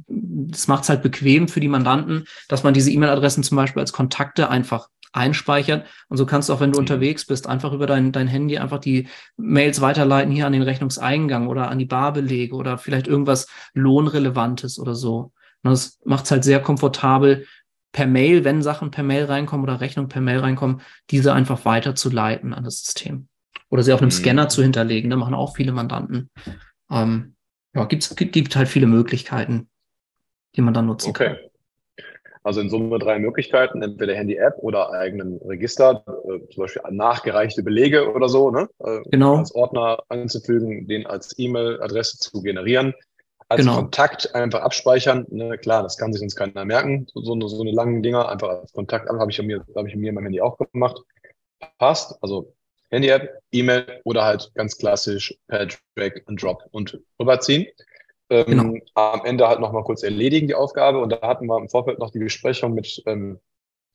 das 0.06 0.68
macht's 0.68 0.88
halt 0.88 1.02
bequem 1.02 1.48
für 1.48 1.60
die 1.60 1.68
Mandanten, 1.68 2.24
dass 2.48 2.64
man 2.64 2.74
diese 2.74 2.90
E-Mail-Adressen 2.90 3.44
zum 3.44 3.56
Beispiel 3.56 3.80
als 3.80 3.92
Kontakte 3.92 4.50
einfach 4.50 4.88
einspeichert. 5.12 5.86
Und 6.08 6.16
so 6.16 6.26
kannst 6.26 6.48
du 6.48 6.52
auch, 6.52 6.60
wenn 6.60 6.72
du 6.72 6.78
mhm. 6.78 6.82
unterwegs 6.82 7.24
bist, 7.24 7.46
einfach 7.46 7.72
über 7.72 7.86
dein, 7.86 8.10
dein 8.10 8.26
Handy 8.26 8.58
einfach 8.58 8.78
die 8.78 9.08
Mails 9.36 9.80
weiterleiten 9.80 10.32
hier 10.32 10.46
an 10.46 10.52
den 10.52 10.62
Rechnungseingang 10.62 11.46
oder 11.46 11.70
an 11.70 11.78
die 11.78 11.84
Barbelege 11.84 12.56
oder 12.56 12.78
vielleicht 12.78 13.06
irgendwas 13.06 13.46
Lohnrelevantes 13.74 14.78
oder 14.78 14.94
so. 14.94 15.32
Und 15.62 15.70
das 15.70 16.00
macht 16.04 16.24
es 16.24 16.30
halt 16.30 16.44
sehr 16.44 16.60
komfortabel, 16.60 17.46
per 17.92 18.06
Mail, 18.08 18.42
wenn 18.42 18.60
Sachen 18.60 18.90
per 18.90 19.04
Mail 19.04 19.26
reinkommen 19.26 19.62
oder 19.62 19.80
Rechnungen 19.80 20.08
per 20.08 20.20
Mail 20.20 20.40
reinkommen, 20.40 20.80
diese 21.10 21.32
einfach 21.32 21.64
weiterzuleiten 21.64 22.52
an 22.52 22.64
das 22.64 22.80
System 22.80 23.28
oder 23.74 23.82
sie 23.82 23.92
auf 23.92 24.00
einem 24.00 24.10
mhm. 24.10 24.12
Scanner 24.12 24.48
zu 24.48 24.62
hinterlegen. 24.62 25.10
Da 25.10 25.16
machen 25.16 25.34
auch 25.34 25.56
viele 25.56 25.72
Mandanten. 25.72 26.30
Ähm, 26.92 27.34
ja, 27.74 27.84
gibt's, 27.86 28.14
gibt, 28.14 28.32
gibt 28.32 28.54
halt 28.54 28.68
viele 28.68 28.86
Möglichkeiten, 28.86 29.68
die 30.54 30.60
man 30.60 30.74
dann 30.74 30.86
nutzen 30.86 31.10
okay. 31.10 31.26
kann. 31.26 31.38
Also 32.44 32.60
in 32.60 32.70
Summe 32.70 33.00
drei 33.00 33.18
Möglichkeiten, 33.18 33.82
entweder 33.82 34.14
Handy-App 34.14 34.58
oder 34.58 34.92
eigenen 34.92 35.38
Register, 35.38 36.04
äh, 36.06 36.48
zum 36.52 36.62
Beispiel 36.62 36.82
nachgereichte 36.88 37.64
Belege 37.64 38.12
oder 38.12 38.28
so, 38.28 38.52
ne? 38.52 38.68
Äh, 38.78 39.00
genau. 39.10 39.38
als 39.38 39.52
Ordner 39.52 39.98
anzufügen, 40.08 40.86
den 40.86 41.04
als 41.08 41.36
E-Mail-Adresse 41.36 42.18
zu 42.18 42.42
generieren. 42.42 42.94
Als 43.48 43.62
genau. 43.62 43.74
Kontakt 43.74 44.36
einfach 44.36 44.60
abspeichern. 44.60 45.26
Ne? 45.30 45.58
Klar, 45.58 45.82
das 45.82 45.98
kann 45.98 46.12
sich 46.12 46.22
uns 46.22 46.36
keiner 46.36 46.64
merken. 46.64 47.08
So, 47.12 47.22
so, 47.22 47.48
so 47.48 47.60
eine 47.60 47.72
langen 47.72 48.04
Dinger 48.04 48.28
einfach 48.28 48.50
als 48.50 48.72
Kontakt 48.72 49.08
habe 49.08 49.32
ich 49.32 49.42
mir, 49.42 49.66
habe 49.74 49.88
ich 49.88 49.96
mir 49.96 50.10
in 50.10 50.14
meinem 50.14 50.26
Handy 50.26 50.40
auch 50.40 50.56
gemacht. 50.58 51.02
Passt. 51.78 52.16
Also 52.22 52.53
Handy-App, 52.94 53.40
E-Mail 53.52 54.00
oder 54.04 54.24
halt 54.24 54.50
ganz 54.54 54.76
klassisch 54.78 55.36
per 55.48 55.66
Drag 55.96 56.12
and 56.26 56.42
Drop 56.42 56.62
und 56.70 57.00
rüberziehen. 57.20 57.66
Ähm, 58.30 58.46
genau. 58.46 58.74
Am 58.94 59.24
Ende 59.24 59.48
halt 59.48 59.60
nochmal 59.60 59.84
kurz 59.84 60.02
erledigen 60.02 60.48
die 60.48 60.54
Aufgabe 60.54 60.98
und 61.00 61.10
da 61.10 61.20
hatten 61.22 61.46
wir 61.46 61.58
im 61.58 61.68
Vorfeld 61.68 61.98
noch 61.98 62.10
die 62.10 62.18
Besprechung 62.18 62.74
mit 62.74 63.02
ähm, 63.06 63.38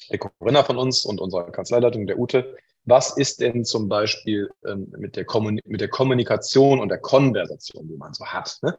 der 0.09 0.19
Corinna 0.19 0.63
von 0.63 0.77
uns 0.77 1.05
und 1.05 1.19
unserer 1.19 1.51
Kanzleileitung, 1.51 2.07
der 2.07 2.19
Ute. 2.19 2.55
Was 2.85 3.17
ist 3.17 3.41
denn 3.41 3.65
zum 3.65 3.89
Beispiel 3.89 4.49
ähm, 4.65 4.93
mit, 4.97 5.15
der 5.15 5.25
mit 5.65 5.81
der 5.81 5.89
Kommunikation 5.89 6.79
und 6.79 6.89
der 6.89 6.99
Konversation, 6.99 7.87
die 7.87 7.97
man 7.97 8.13
so 8.13 8.25
hat? 8.25 8.57
Ne? 8.61 8.77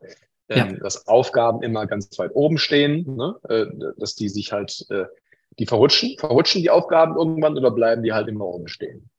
Ähm, 0.49 0.75
ja. 0.75 0.81
Dass 0.81 1.07
Aufgaben 1.07 1.63
immer 1.63 1.87
ganz 1.87 2.19
weit 2.19 2.35
oben 2.35 2.59
stehen, 2.59 3.17
ne? 3.17 3.37
äh, 3.49 3.67
dass 3.99 4.15
die 4.15 4.29
sich 4.29 4.53
halt, 4.53 4.87
äh, 4.91 5.05
die 5.59 5.67
verrutschen. 5.67 6.17
Verrutschen 6.19 6.63
die 6.63 6.71
Aufgaben 6.71 7.17
irgendwann 7.17 7.57
oder 7.57 7.71
bleiben 7.71 8.03
die 8.03 8.13
halt 8.13 8.29
immer 8.29 8.47
oben 8.47 8.69
stehen? 8.69 9.11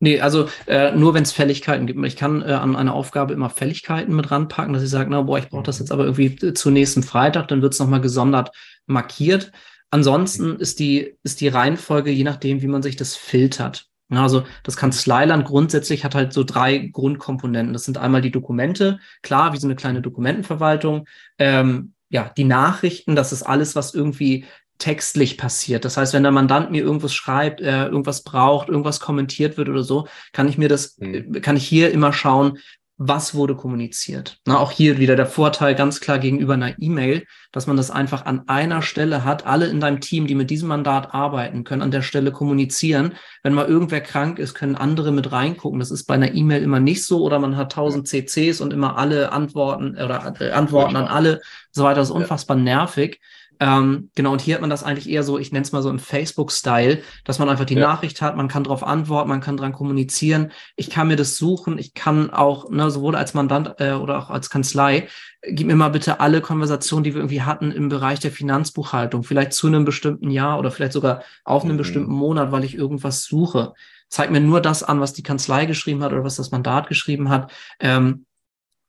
Nee, 0.00 0.20
also 0.20 0.48
äh, 0.66 0.92
nur 0.92 1.14
wenn 1.14 1.22
es 1.22 1.32
Fälligkeiten 1.32 1.86
gibt. 1.86 2.04
Ich 2.04 2.16
kann 2.16 2.42
äh, 2.42 2.52
an 2.52 2.76
einer 2.76 2.94
Aufgabe 2.94 3.34
immer 3.34 3.50
Fälligkeiten 3.50 4.14
mit 4.14 4.30
ranpacken, 4.30 4.72
dass 4.72 4.82
ich 4.82 4.90
sage, 4.90 5.10
na 5.10 5.22
boah, 5.22 5.38
ich 5.38 5.48
brauche 5.48 5.62
das 5.62 5.78
mhm. 5.78 5.84
jetzt 5.84 5.92
aber 5.92 6.04
irgendwie 6.04 6.46
äh, 6.46 6.54
zu 6.54 6.70
nächsten 6.70 7.02
Freitag, 7.02 7.48
dann 7.48 7.62
wird 7.62 7.74
es 7.74 7.78
nochmal 7.78 8.00
gesondert 8.00 8.50
markiert. 8.86 9.52
Ansonsten 9.90 10.56
ist 10.56 10.78
die, 10.78 11.16
ist 11.22 11.40
die 11.40 11.48
Reihenfolge, 11.48 12.10
je 12.10 12.24
nachdem, 12.24 12.62
wie 12.62 12.66
man 12.66 12.82
sich 12.82 12.96
das 12.96 13.14
filtert. 13.14 13.88
Also 14.08 14.44
das 14.62 14.76
Kanzleiland 14.76 15.46
grundsätzlich 15.46 16.04
hat 16.04 16.14
halt 16.14 16.32
so 16.32 16.44
drei 16.44 16.78
Grundkomponenten. 16.78 17.72
Das 17.72 17.84
sind 17.84 17.98
einmal 17.98 18.20
die 18.20 18.30
Dokumente, 18.30 18.98
klar, 19.22 19.52
wie 19.52 19.58
so 19.58 19.66
eine 19.66 19.76
kleine 19.76 20.02
Dokumentenverwaltung. 20.02 21.06
Ähm, 21.38 21.94
ja, 22.10 22.30
die 22.36 22.44
Nachrichten, 22.44 23.16
das 23.16 23.32
ist 23.32 23.42
alles, 23.42 23.74
was 23.74 23.94
irgendwie 23.94 24.44
textlich 24.82 25.38
passiert. 25.38 25.84
Das 25.84 25.96
heißt, 25.96 26.12
wenn 26.12 26.24
der 26.24 26.32
Mandant 26.32 26.72
mir 26.72 26.82
irgendwas 26.82 27.14
schreibt, 27.14 27.60
äh, 27.60 27.84
irgendwas 27.84 28.24
braucht, 28.24 28.68
irgendwas 28.68 28.98
kommentiert 28.98 29.56
wird 29.56 29.68
oder 29.68 29.84
so, 29.84 30.08
kann 30.32 30.48
ich 30.48 30.58
mir 30.58 30.68
das, 30.68 30.98
mhm. 30.98 31.40
kann 31.40 31.56
ich 31.56 31.64
hier 31.64 31.92
immer 31.92 32.12
schauen, 32.12 32.58
was 32.98 33.34
wurde 33.34 33.54
kommuniziert. 33.54 34.38
Na, 34.44 34.58
auch 34.58 34.72
hier 34.72 34.98
wieder 34.98 35.14
der 35.14 35.26
Vorteil 35.26 35.76
ganz 35.76 36.00
klar 36.00 36.18
gegenüber 36.18 36.54
einer 36.54 36.74
E-Mail, 36.78 37.24
dass 37.52 37.66
man 37.66 37.76
das 37.76 37.92
einfach 37.92 38.26
an 38.26 38.48
einer 38.48 38.82
Stelle 38.82 39.24
hat. 39.24 39.46
Alle 39.46 39.66
in 39.66 39.80
deinem 39.80 40.00
Team, 40.00 40.26
die 40.26 40.34
mit 40.34 40.50
diesem 40.50 40.68
Mandat 40.68 41.14
arbeiten, 41.14 41.64
können 41.64 41.82
an 41.82 41.90
der 41.92 42.02
Stelle 42.02 42.32
kommunizieren. 42.32 43.14
Wenn 43.44 43.54
mal 43.54 43.66
irgendwer 43.66 44.00
krank 44.00 44.38
ist, 44.38 44.54
können 44.54 44.74
andere 44.74 45.12
mit 45.12 45.30
reingucken. 45.30 45.78
Das 45.78 45.92
ist 45.92 46.04
bei 46.04 46.14
einer 46.14 46.34
E-Mail 46.34 46.62
immer 46.62 46.80
nicht 46.80 47.04
so 47.04 47.22
oder 47.22 47.38
man 47.38 47.56
hat 47.56 47.72
tausend 47.72 48.08
CCs 48.08 48.60
und 48.60 48.72
immer 48.72 48.98
alle 48.98 49.32
antworten 49.32 49.92
oder 49.92 50.34
äh, 50.40 50.50
antworten 50.50 50.96
an 50.96 51.06
alle. 51.06 51.40
So 51.70 51.84
weiter. 51.84 52.00
Das 52.00 52.08
ist 52.08 52.14
unfassbar 52.14 52.56
nervig. 52.56 53.20
Ähm, 53.62 54.10
genau, 54.16 54.32
und 54.32 54.40
hier 54.40 54.56
hat 54.56 54.60
man 54.60 54.70
das 54.70 54.82
eigentlich 54.82 55.08
eher 55.08 55.22
so, 55.22 55.38
ich 55.38 55.52
nenne 55.52 55.62
es 55.62 55.70
mal 55.70 55.82
so 55.82 55.90
im 55.90 56.00
Facebook-Style, 56.00 57.00
dass 57.22 57.38
man 57.38 57.48
einfach 57.48 57.64
die 57.64 57.76
ja. 57.76 57.86
Nachricht 57.86 58.20
hat, 58.20 58.36
man 58.36 58.48
kann 58.48 58.64
darauf 58.64 58.82
antworten, 58.82 59.28
man 59.28 59.40
kann 59.40 59.56
dran 59.56 59.72
kommunizieren, 59.72 60.50
ich 60.74 60.90
kann 60.90 61.06
mir 61.06 61.14
das 61.14 61.36
suchen, 61.36 61.78
ich 61.78 61.94
kann 61.94 62.30
auch, 62.30 62.70
ne, 62.70 62.90
sowohl 62.90 63.14
als 63.14 63.34
Mandant 63.34 63.76
äh, 63.78 63.92
oder 63.92 64.18
auch 64.18 64.30
als 64.30 64.50
Kanzlei, 64.50 65.06
gib 65.42 65.68
mir 65.68 65.76
mal 65.76 65.90
bitte 65.90 66.18
alle 66.18 66.40
Konversationen, 66.40 67.04
die 67.04 67.14
wir 67.14 67.20
irgendwie 67.20 67.42
hatten 67.42 67.70
im 67.70 67.88
Bereich 67.88 68.18
der 68.18 68.32
Finanzbuchhaltung, 68.32 69.22
vielleicht 69.22 69.52
zu 69.52 69.68
einem 69.68 69.84
bestimmten 69.84 70.32
Jahr 70.32 70.58
oder 70.58 70.72
vielleicht 70.72 70.92
sogar 70.92 71.22
auf 71.44 71.62
einem 71.62 71.74
mhm. 71.74 71.78
bestimmten 71.78 72.12
Monat, 72.12 72.50
weil 72.50 72.64
ich 72.64 72.74
irgendwas 72.74 73.22
suche. 73.22 73.74
Zeig 74.08 74.32
mir 74.32 74.40
nur 74.40 74.60
das 74.60 74.82
an, 74.82 74.98
was 74.98 75.12
die 75.12 75.22
Kanzlei 75.22 75.66
geschrieben 75.66 76.02
hat 76.02 76.12
oder 76.12 76.24
was 76.24 76.34
das 76.34 76.50
Mandat 76.50 76.88
geschrieben 76.88 77.28
hat. 77.28 77.52
Ähm, 77.78 78.26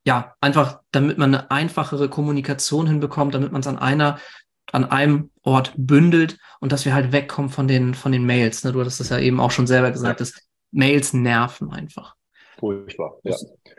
ja, 0.06 0.34
einfach, 0.40 0.80
damit 0.90 1.16
man 1.16 1.34
eine 1.34 1.50
einfachere 1.50 2.10
Kommunikation 2.10 2.86
hinbekommt, 2.86 3.34
damit 3.34 3.52
man 3.52 3.60
es 3.60 3.66
an 3.66 3.78
einer 3.78 4.18
an 4.72 4.84
einem 4.84 5.30
Ort 5.42 5.72
bündelt 5.76 6.38
und 6.60 6.72
dass 6.72 6.84
wir 6.84 6.94
halt 6.94 7.12
wegkommen 7.12 7.50
von 7.50 7.68
den, 7.68 7.94
von 7.94 8.12
den 8.12 8.24
Mails. 8.24 8.64
Ne? 8.64 8.72
Du 8.72 8.80
hattest 8.80 9.00
das 9.00 9.10
ja 9.10 9.18
eben 9.18 9.40
auch 9.40 9.50
schon 9.50 9.66
selber 9.66 9.90
gesagt, 9.90 10.20
dass 10.20 10.34
Mails 10.72 11.12
nerven 11.12 11.70
einfach. 11.70 12.16
Furchtbar, 12.58 13.18
ja. 13.24 13.36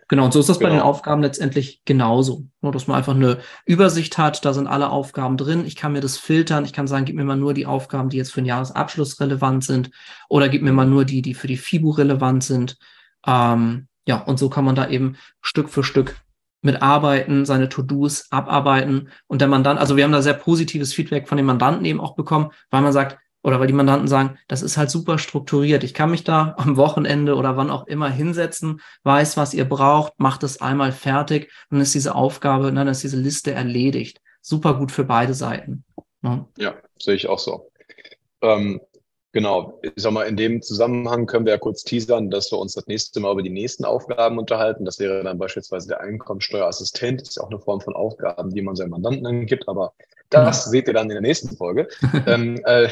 Genau, 0.08 0.26
und 0.26 0.34
so 0.34 0.40
ist 0.40 0.50
das 0.50 0.60
genau. 0.60 0.70
bei 0.70 0.76
den 0.76 0.84
Aufgaben 0.84 1.22
letztendlich 1.22 1.82
genauso. 1.86 2.46
Nur, 2.62 2.72
dass 2.72 2.88
man 2.88 2.98
einfach 2.98 3.16
eine 3.16 3.40
Übersicht 3.66 4.18
hat, 4.18 4.46
da 4.46 4.54
sind 4.54 4.68
alle 4.68 4.90
Aufgaben 4.90 5.38
drin. 5.38 5.66
Ich 5.66 5.76
kann 5.76 5.94
mir 5.94 6.02
das 6.02 6.18
filtern. 6.18 6.66
Ich 6.66 6.74
kann 6.74 6.88
sagen, 6.88 7.06
gib 7.06 7.16
mir 7.16 7.24
mal 7.24 7.38
nur 7.38 7.54
die 7.54 7.66
Aufgaben, 7.66 8.10
die 8.10 8.18
jetzt 8.18 8.32
für 8.32 8.42
den 8.42 8.48
Jahresabschluss 8.48 9.20
relevant 9.20 9.64
sind. 9.64 9.92
Oder 10.30 10.50
gib 10.50 10.62
mir 10.62 10.74
mal 10.74 10.86
nur 10.86 11.06
die, 11.06 11.22
die 11.22 11.34
für 11.34 11.48
die 11.48 11.58
FIBU 11.58 11.92
relevant 11.92 12.44
sind. 12.44 12.78
Ähm, 13.26 13.88
ja, 14.08 14.22
und 14.22 14.38
so 14.38 14.50
kann 14.50 14.66
man 14.66 14.76
da 14.76 14.88
eben 14.88 15.18
Stück 15.42 15.70
für 15.70 15.84
Stück 15.84 16.16
mitarbeiten, 16.66 17.46
seine 17.46 17.70
To-Dos 17.70 18.32
abarbeiten 18.32 19.10
und 19.28 19.40
der 19.40 19.48
Mandant, 19.48 19.80
also 19.80 19.96
wir 19.96 20.04
haben 20.04 20.12
da 20.12 20.22
sehr 20.22 20.34
positives 20.34 20.94
Feedback 20.94 21.28
von 21.28 21.38
den 21.38 21.46
Mandanten 21.46 21.86
eben 21.86 22.02
auch 22.02 22.16
bekommen, 22.16 22.52
weil 22.72 22.82
man 22.82 22.92
sagt, 22.92 23.18
oder 23.44 23.60
weil 23.60 23.68
die 23.68 23.74
Mandanten 23.74 24.08
sagen, 24.08 24.40
das 24.48 24.64
ist 24.64 24.76
halt 24.76 24.90
super 24.90 25.20
strukturiert. 25.20 25.84
Ich 25.84 25.94
kann 25.94 26.10
mich 26.10 26.24
da 26.24 26.56
am 26.58 26.78
Wochenende 26.78 27.36
oder 27.36 27.56
wann 27.56 27.70
auch 27.70 27.86
immer 27.86 28.10
hinsetzen, 28.10 28.82
weiß, 29.04 29.38
was 29.38 29.54
ihr 29.54 29.66
braucht, 29.66 30.14
macht 30.18 30.44
es 30.44 30.60
einmal 30.60 30.92
fertig 30.92 31.52
und 31.70 31.78
dann 31.78 31.82
ist 31.82 31.94
diese 31.94 32.16
Aufgabe, 32.16 32.74
dann 32.74 32.88
ist 32.88 33.04
diese 33.04 33.18
Liste 33.18 33.52
erledigt. 33.52 34.20
Super 34.42 34.74
gut 34.74 34.92
für 34.92 35.04
beide 35.04 35.34
Seiten. 35.34 35.84
Ne? 36.22 36.46
Ja, 36.58 36.76
sehe 37.00 37.16
ich 37.16 37.28
auch 37.30 37.40
so. 37.40 37.72
Ähm, 38.42 38.82
Genau, 39.36 39.82
ich 39.82 39.92
sag 39.98 40.14
mal, 40.14 40.24
in 40.24 40.38
dem 40.38 40.62
Zusammenhang 40.62 41.26
können 41.26 41.46
wir 41.46 41.52
ja 41.52 41.58
kurz 41.58 41.84
teasern, 41.84 42.30
dass 42.30 42.54
wir 42.54 42.58
uns 42.58 42.74
das 42.74 42.88
nächste 42.88 43.20
Mal 43.20 43.34
über 43.34 43.44
die 43.44 43.50
nächsten 43.50 43.84
Aufgaben 43.84 44.40
unterhalten. 44.40 44.86
Das 44.86 44.98
wäre 44.98 45.26
dann 45.26 45.38
beispielsweise 45.38 45.90
der 45.90 46.00
Einkommensteuerassistent. 46.00 47.20
Das 47.20 47.28
ist 47.28 47.36
ja 47.36 47.44
auch 47.44 47.50
eine 47.50 47.60
Form 47.60 47.82
von 47.82 47.94
Aufgaben, 47.98 48.52
die 48.52 48.62
man 48.62 48.78
seinem 48.78 48.92
Mandanten 48.92 49.28
angibt, 49.28 49.68
aber 49.68 49.92
das 50.30 50.64
ja. 50.64 50.72
seht 50.72 50.88
ihr 50.88 50.94
dann 50.94 51.10
in 51.10 51.16
der 51.16 51.22
nächsten 51.22 51.58
Folge. 51.58 51.90
ähm, 52.28 52.62
äh, 52.64 52.88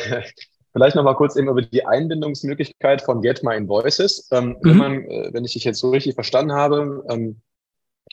vielleicht 0.74 0.98
nochmal 0.98 1.16
kurz 1.16 1.38
eben 1.38 1.48
über 1.48 1.62
die 1.62 1.86
Einbindungsmöglichkeit 1.86 3.02
von 3.02 3.22
Get 3.22 3.42
My 3.42 3.56
Invoices. 3.56 4.28
Ähm, 4.34 4.50
mhm. 4.50 4.58
Wenn 4.64 4.78
man, 4.78 5.04
äh, 5.06 5.30
wenn 5.32 5.46
ich 5.46 5.54
dich 5.54 5.64
jetzt 5.64 5.80
so 5.80 5.92
richtig 5.92 6.16
verstanden 6.16 6.52
habe, 6.52 7.06
ähm, 7.10 7.40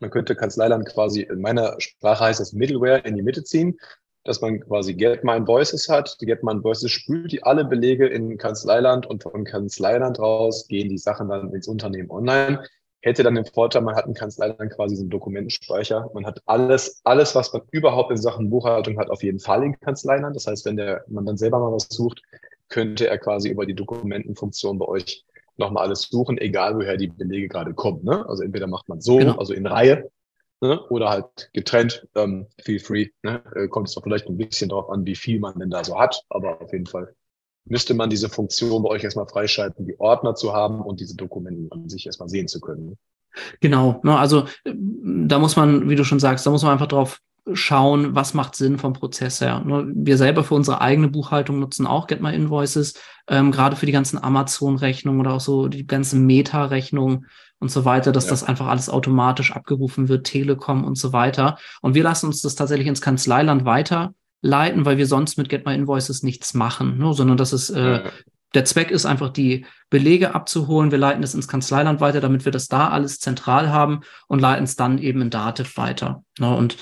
man 0.01 0.11
könnte 0.11 0.37
Kanzleiland 0.37 0.87
quasi, 0.87 1.23
in 1.23 1.41
meiner 1.41 1.75
Sprache 1.81 2.27
heißt 2.27 2.39
das 2.39 2.53
Middleware 2.53 2.99
in 2.99 3.17
die 3.17 3.23
Mitte 3.23 3.43
ziehen 3.43 3.77
dass 4.25 4.41
man 4.41 4.61
quasi 4.61 4.95
Get 4.95 5.25
My 5.25 5.45
Voices 5.47 5.89
hat. 5.89 6.17
Die 6.21 6.27
My 6.27 6.63
Voices 6.63 6.91
spült 6.91 7.33
die 7.33 7.43
alle 7.43 7.65
Belege 7.65 8.07
in 8.07 8.37
Kanzleiland 8.37 9.07
und 9.07 9.23
von 9.23 9.45
Kanzleiland 9.45 10.19
raus 10.19 10.67
gehen 10.69 10.89
die 10.89 10.99
Sachen 10.99 11.29
dann 11.29 11.53
ins 11.55 11.69
Unternehmen 11.69 12.11
online. 12.11 12.63
Hätte 13.03 13.23
dann 13.23 13.35
den 13.35 13.47
Vorteil, 13.47 13.81
man 13.81 13.97
hat 13.97 14.07
in 14.07 14.13
Kanzleiland 14.13 14.71
quasi 14.73 14.97
so 14.97 15.03
einen 15.03 15.11
Dokumentenspeicher. 15.11 16.11
Man 16.13 16.27
hat 16.27 16.43
alles, 16.45 17.01
alles, 17.05 17.35
was 17.35 17.51
man 17.53 17.63
überhaupt 17.71 18.11
in 18.11 18.19
Sachen 18.19 18.51
Buchhaltung 18.51 18.99
hat, 18.99 19.09
auf 19.09 19.23
jeden 19.23 19.41
Fall 19.41 19.65
in 19.65 19.81
Kanzleiland. 19.81 20.37
Das 20.37 20.47
heißt, 20.47 20.67
wenn 20.67 20.77
der, 20.77 21.03
man 21.09 21.25
dann 21.25 21.39
selber 21.39 21.59
mal 21.61 21.73
was 21.73 21.89
sucht, 21.89 22.23
könnte 22.69 23.09
er 23.09 23.17
quasi 23.17 23.49
über 23.49 23.65
die 23.65 23.75
Dokumentenfunktion 23.75 24.79
bei 24.79 24.87
euch 24.87 25.25
nochmal 25.57 25.85
alles 25.85 26.03
suchen, 26.03 26.37
egal 26.39 26.77
woher 26.77 26.97
die 26.97 27.09
Belege 27.09 27.49
gerade 27.49 27.73
kommen. 27.73 28.05
Ne? 28.05 28.29
Also 28.29 28.43
entweder 28.43 28.67
macht 28.67 28.89
man 28.89 29.01
so, 29.01 29.17
genau. 29.17 29.37
also 29.37 29.55
in 29.55 29.67
Reihe, 29.67 30.11
ne? 30.61 30.81
oder 30.89 31.11
halt 31.11 31.51
getrennt, 31.53 32.07
ähm, 32.15 32.47
feel 32.63 32.79
free. 32.79 33.09
Ne? 33.23 33.43
Äh, 33.55 33.69
kommt 33.69 33.89
es 33.89 33.95
doch 33.95 34.03
vielleicht 34.03 34.27
ein 34.29 34.37
bisschen 34.37 34.69
darauf 34.69 34.91
an, 34.91 35.05
wie 35.07 35.17
viel 35.17 35.41
man 35.41 35.59
denn 35.59 35.71
da 35.71 35.85
so 35.85 35.99
hat, 35.99 36.25
aber 36.29 36.61
auf 36.61 36.73
jeden 36.73 36.87
Fall 36.87 37.15
müsste 37.65 37.95
man 37.95 38.11
diese 38.11 38.29
Funktion 38.29 38.83
bei 38.83 38.89
euch 38.91 39.05
erstmal 39.05 39.29
freischalten, 39.29 39.87
die 39.87 39.99
Ordner 40.01 40.35
zu 40.35 40.53
haben 40.53 40.81
und 40.81 41.01
diese 41.01 41.17
Dokumente 41.17 41.73
an 41.73 41.89
sich 41.89 42.07
erstmal 42.07 42.29
sehen 42.29 42.49
zu 42.49 42.61
können. 42.61 42.97
Genau, 43.61 44.01
ne, 44.03 44.19
also 44.19 44.45
äh, 44.65 44.75
da 44.75 45.39
muss 45.39 45.57
man, 45.57 45.89
wie 45.89 45.97
du 45.97 46.05
schon 46.05 46.21
sagst, 46.21 46.47
da 46.47 46.51
muss 46.51 46.63
man 46.63 46.73
einfach 46.73 46.89
drauf 46.89 47.21
schauen, 47.53 48.15
was 48.15 48.35
macht 48.35 48.55
Sinn 48.55 48.79
vom 48.79 48.93
Prozess 48.93 49.41
her. 49.41 49.61
Ne? 49.65 49.91
Wir 49.95 50.17
selber 50.17 50.45
für 50.45 50.55
unsere 50.55 50.81
eigene 50.81 51.09
Buchhaltung 51.09 51.59
nutzen 51.59 51.87
auch 51.87 52.07
Get 52.07 52.21
My 52.21 52.35
Invoices, 52.35 52.95
ähm, 53.29 53.51
gerade 53.51 53.77
für 53.77 53.87
die 53.87 53.93
ganzen 53.93 54.23
Amazon-Rechnungen 54.23 55.21
oder 55.21 55.35
auch 55.35 55.41
so 55.41 55.69
die 55.69 55.87
ganzen 55.87 56.27
Meta-Rechnungen 56.27 57.27
und 57.61 57.71
so 57.71 57.85
weiter, 57.85 58.11
dass 58.11 58.25
ja. 58.25 58.31
das 58.31 58.43
einfach 58.43 58.67
alles 58.67 58.89
automatisch 58.89 59.53
abgerufen 59.53 60.09
wird, 60.09 60.27
Telekom 60.27 60.85
und 60.85 60.97
so 60.97 61.13
weiter. 61.13 61.59
Und 61.81 61.95
wir 61.95 62.03
lassen 62.03 62.27
uns 62.27 62.43
das 62.43 62.57
tatsächlich 62.57 62.89
ins 62.89 63.01
Kanzleiland 63.01 63.65
weiterleiten, 63.65 64.85
weil 64.85 64.99
wir 64.99 65.07
sonst 65.07 65.39
mit 65.39 65.49
Get 65.49 65.67
My 65.67 65.75
Invoices 65.75 66.23
nichts 66.23 66.55
machen, 66.55 66.99
ne? 66.99 67.13
sondern 67.13 67.37
das 67.37 67.53
ist 67.53 67.71
äh, 67.71 67.93
ja. 68.05 68.11
Der 68.55 68.65
Zweck 68.65 68.91
ist 68.91 69.07
einfach, 69.07 69.29
die 69.29 69.65
Belege 69.91 70.35
abzuholen. 70.35 70.91
Wir 70.91 70.99
leiten 70.99 71.23
es 71.23 71.35
ins 71.35 71.47
Kanzleiland 71.47 72.01
weiter, 72.01 72.21
damit 72.21 72.45
wir 72.45 72.53
das 72.53 72.67
da 72.67 72.89
alles 72.89 73.21
zentral 73.21 73.71
haben 73.71 74.01
und 74.27 74.41
leiten 74.41 74.65
es 74.65 74.77
dann 74.77 74.99
eben 74.99 75.23
in 75.23 75.31
Dativ 75.31 75.77
weiter. 75.77 76.25
Ne? 76.39 76.55
Und 76.57 76.77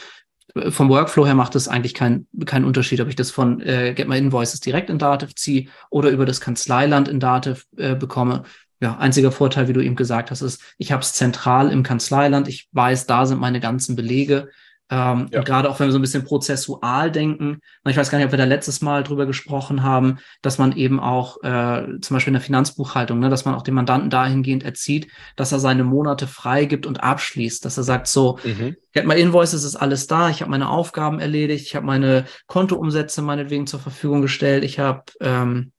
äh, 0.54 0.70
vom 0.70 0.88
Workflow 0.88 1.26
her 1.26 1.34
macht 1.34 1.54
es 1.56 1.68
eigentlich 1.68 1.94
keinen 1.94 2.26
kein 2.46 2.64
Unterschied, 2.64 3.00
ob 3.00 3.08
ich 3.08 3.16
das 3.16 3.30
von 3.30 3.60
äh, 3.60 3.92
Get 3.94 4.08
My 4.08 4.16
Invoices 4.16 4.60
direkt 4.60 4.88
in 4.88 4.98
Dativ 4.98 5.34
ziehe 5.34 5.68
oder 5.90 6.08
über 6.10 6.24
das 6.24 6.40
Kanzleiland 6.40 7.08
in 7.08 7.20
Dativ 7.20 7.66
äh, 7.76 7.94
bekomme 7.94 8.44
ja, 8.80 8.96
einziger 8.96 9.32
Vorteil, 9.32 9.68
wie 9.68 9.72
du 9.72 9.80
eben 9.80 9.96
gesagt 9.96 10.30
hast, 10.30 10.42
ist, 10.42 10.62
ich 10.78 10.92
habe 10.92 11.02
es 11.02 11.12
zentral 11.12 11.70
im 11.70 11.82
Kanzleiland. 11.82 12.48
Ich 12.48 12.68
weiß, 12.72 13.06
da 13.06 13.26
sind 13.26 13.40
meine 13.40 13.60
ganzen 13.60 13.96
Belege. 13.96 14.48
Ähm, 14.90 15.28
ja. 15.30 15.40
Und 15.40 15.44
gerade 15.44 15.68
auch 15.68 15.78
wenn 15.78 15.88
wir 15.88 15.92
so 15.92 15.98
ein 15.98 16.02
bisschen 16.02 16.24
prozessual 16.24 17.10
denken, 17.10 17.60
ich 17.86 17.96
weiß 17.96 18.10
gar 18.10 18.18
nicht, 18.18 18.26
ob 18.26 18.32
wir 18.32 18.38
da 18.38 18.44
letztes 18.44 18.80
Mal 18.80 19.02
drüber 19.02 19.26
gesprochen 19.26 19.82
haben, 19.82 20.18
dass 20.40 20.56
man 20.56 20.72
eben 20.76 20.98
auch 20.98 21.42
äh, 21.42 22.00
zum 22.00 22.14
Beispiel 22.14 22.30
in 22.30 22.34
der 22.34 22.42
Finanzbuchhaltung, 22.42 23.18
ne, 23.18 23.28
dass 23.28 23.44
man 23.44 23.54
auch 23.54 23.62
den 23.62 23.74
Mandanten 23.74 24.08
dahingehend 24.08 24.62
erzieht, 24.62 25.08
dass 25.36 25.52
er 25.52 25.58
seine 25.58 25.84
Monate 25.84 26.26
freigibt 26.26 26.86
und 26.86 27.02
abschließt, 27.02 27.64
dass 27.64 27.76
er 27.76 27.82
sagt, 27.82 28.06
so, 28.06 28.38
mhm. 28.44 28.76
ich 28.92 28.96
habe 28.96 29.08
mein 29.08 29.18
Invoices, 29.18 29.64
ist 29.64 29.76
alles 29.76 30.06
da, 30.06 30.30
ich 30.30 30.40
habe 30.40 30.50
meine 30.50 30.70
Aufgaben 30.70 31.20
erledigt, 31.20 31.66
ich 31.66 31.76
habe 31.76 31.84
meine 31.84 32.24
Kontoumsätze 32.46 33.20
meinetwegen 33.20 33.66
zur 33.66 33.80
Verfügung 33.80 34.22
gestellt, 34.22 34.64
ich 34.64 34.78
habe 34.78 35.02
ähm, 35.20 35.72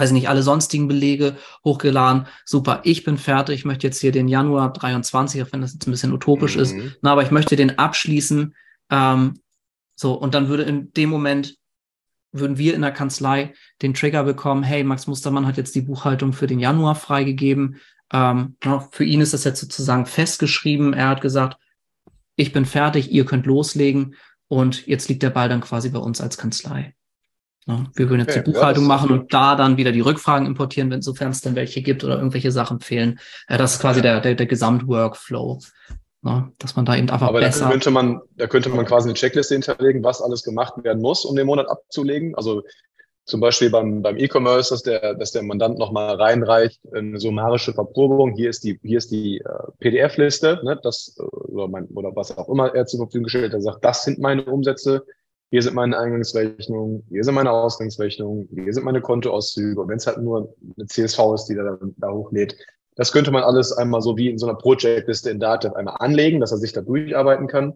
weiß 0.00 0.12
nicht, 0.12 0.28
alle 0.28 0.42
sonstigen 0.42 0.88
Belege 0.88 1.36
hochgeladen. 1.64 2.26
Super, 2.44 2.80
ich 2.84 3.04
bin 3.04 3.18
fertig. 3.18 3.60
Ich 3.60 3.64
möchte 3.64 3.86
jetzt 3.86 4.00
hier 4.00 4.12
den 4.12 4.28
Januar 4.28 4.72
23, 4.72 5.42
auch 5.42 5.52
wenn 5.52 5.60
das 5.60 5.74
jetzt 5.74 5.86
ein 5.86 5.90
bisschen 5.90 6.12
utopisch 6.12 6.56
mhm. 6.56 6.62
ist, 6.62 6.74
na, 7.02 7.12
aber 7.12 7.22
ich 7.22 7.30
möchte 7.30 7.56
den 7.56 7.78
abschließen. 7.78 8.54
Ähm, 8.90 9.40
so, 9.94 10.14
und 10.14 10.34
dann 10.34 10.48
würde 10.48 10.62
in 10.64 10.92
dem 10.92 11.10
Moment 11.10 11.56
würden 12.32 12.58
wir 12.58 12.74
in 12.74 12.82
der 12.82 12.92
Kanzlei 12.92 13.54
den 13.82 13.94
Trigger 13.94 14.24
bekommen, 14.24 14.62
hey, 14.62 14.84
Max 14.84 15.06
Mustermann 15.06 15.46
hat 15.46 15.56
jetzt 15.56 15.74
die 15.74 15.82
Buchhaltung 15.82 16.32
für 16.32 16.46
den 16.46 16.60
Januar 16.60 16.94
freigegeben. 16.94 17.76
Ähm, 18.12 18.56
für 18.92 19.04
ihn 19.04 19.20
ist 19.20 19.34
das 19.34 19.44
jetzt 19.44 19.60
sozusagen 19.60 20.06
festgeschrieben. 20.06 20.92
Er 20.92 21.08
hat 21.08 21.20
gesagt, 21.20 21.58
ich 22.36 22.52
bin 22.52 22.64
fertig, 22.64 23.10
ihr 23.10 23.24
könnt 23.24 23.46
loslegen 23.46 24.14
und 24.48 24.86
jetzt 24.86 25.08
liegt 25.08 25.22
der 25.22 25.30
Ball 25.30 25.48
dann 25.48 25.60
quasi 25.60 25.90
bei 25.90 25.98
uns 25.98 26.20
als 26.20 26.38
Kanzlei. 26.38 26.94
Ne? 27.70 27.86
Wir 27.94 28.10
würden 28.10 28.20
jetzt 28.20 28.36
okay, 28.36 28.42
die 28.44 28.52
Buchhaltung 28.52 28.84
ja, 28.84 28.88
machen 28.88 29.10
und 29.10 29.32
da 29.32 29.54
dann 29.54 29.76
wieder 29.76 29.92
die 29.92 30.00
Rückfragen 30.00 30.46
importieren, 30.46 30.90
wenn 30.90 31.02
sofern 31.02 31.30
es 31.30 31.40
denn 31.40 31.54
welche 31.54 31.82
gibt 31.82 32.02
oder 32.02 32.16
irgendwelche 32.16 32.50
Sachen 32.50 32.80
fehlen. 32.80 33.20
Das 33.48 33.74
ist 33.74 33.80
quasi 33.80 34.02
der, 34.02 34.20
der, 34.20 34.34
der 34.34 34.46
Gesamtworkflow. 34.46 35.60
Ne? 36.22 36.52
Dass 36.58 36.76
man 36.76 36.84
da 36.84 36.96
eben 36.96 37.08
einfach 37.08 37.28
Aber 37.28 37.40
besser. 37.40 37.66
Da 37.66 37.70
könnte 37.70 37.90
man, 37.90 38.20
da 38.36 38.46
könnte 38.46 38.68
man 38.70 38.84
quasi 38.84 39.08
eine 39.08 39.14
Checkliste 39.14 39.54
hinterlegen, 39.54 40.02
was 40.02 40.20
alles 40.20 40.42
gemacht 40.42 40.74
werden 40.82 41.00
muss, 41.00 41.24
um 41.24 41.36
den 41.36 41.46
Monat 41.46 41.68
abzulegen. 41.68 42.34
Also 42.34 42.62
zum 43.24 43.40
Beispiel 43.40 43.70
beim, 43.70 44.02
beim 44.02 44.16
E-Commerce, 44.16 44.70
dass 44.70 44.82
der, 44.82 45.14
dass 45.14 45.30
der 45.30 45.44
Mandant 45.44 45.78
nochmal 45.78 46.16
reinreicht, 46.16 46.80
eine 46.92 47.20
summarische 47.20 47.72
Verprobung. 47.72 48.34
Hier 48.34 48.50
ist 48.50 48.64
die, 48.64 48.80
hier 48.82 48.98
ist 48.98 49.12
die 49.12 49.38
äh, 49.38 49.70
PDF-Liste, 49.78 50.60
ne, 50.64 50.78
das, 50.82 51.16
äh, 51.18 51.22
oder, 51.22 51.68
mein, 51.68 51.86
oder 51.94 52.14
was 52.16 52.36
auch 52.36 52.48
immer 52.48 52.74
er 52.74 52.86
zur 52.86 52.98
Verfügung 52.98 53.24
gestellt 53.24 53.52
hat, 53.52 53.62
sagt, 53.62 53.84
das 53.84 54.04
sind 54.04 54.18
meine 54.18 54.44
Umsätze 54.44 55.04
hier 55.50 55.62
sind 55.62 55.74
meine 55.74 55.98
Eingangsrechnungen, 55.98 57.04
hier 57.08 57.24
sind 57.24 57.34
meine 57.34 57.50
Ausgangsrechnungen, 57.50 58.48
hier 58.52 58.72
sind 58.72 58.84
meine 58.84 59.00
Kontoauszüge. 59.00 59.80
Und 59.80 59.88
wenn 59.88 59.96
es 59.96 60.06
halt 60.06 60.18
nur 60.18 60.54
eine 60.76 60.86
CSV 60.86 61.18
ist, 61.34 61.46
die 61.46 61.56
da, 61.56 61.76
da 61.96 62.10
hochlädt, 62.10 62.56
das 62.94 63.12
könnte 63.12 63.30
man 63.30 63.42
alles 63.42 63.72
einmal 63.72 64.00
so 64.00 64.16
wie 64.16 64.28
in 64.28 64.38
so 64.38 64.46
einer 64.46 64.56
Projektliste 64.56 65.30
in 65.30 65.40
Dativ 65.40 65.72
einmal 65.72 65.96
anlegen, 65.98 66.40
dass 66.40 66.52
er 66.52 66.58
sich 66.58 66.72
da 66.72 66.82
durcharbeiten 66.82 67.48
kann. 67.48 67.70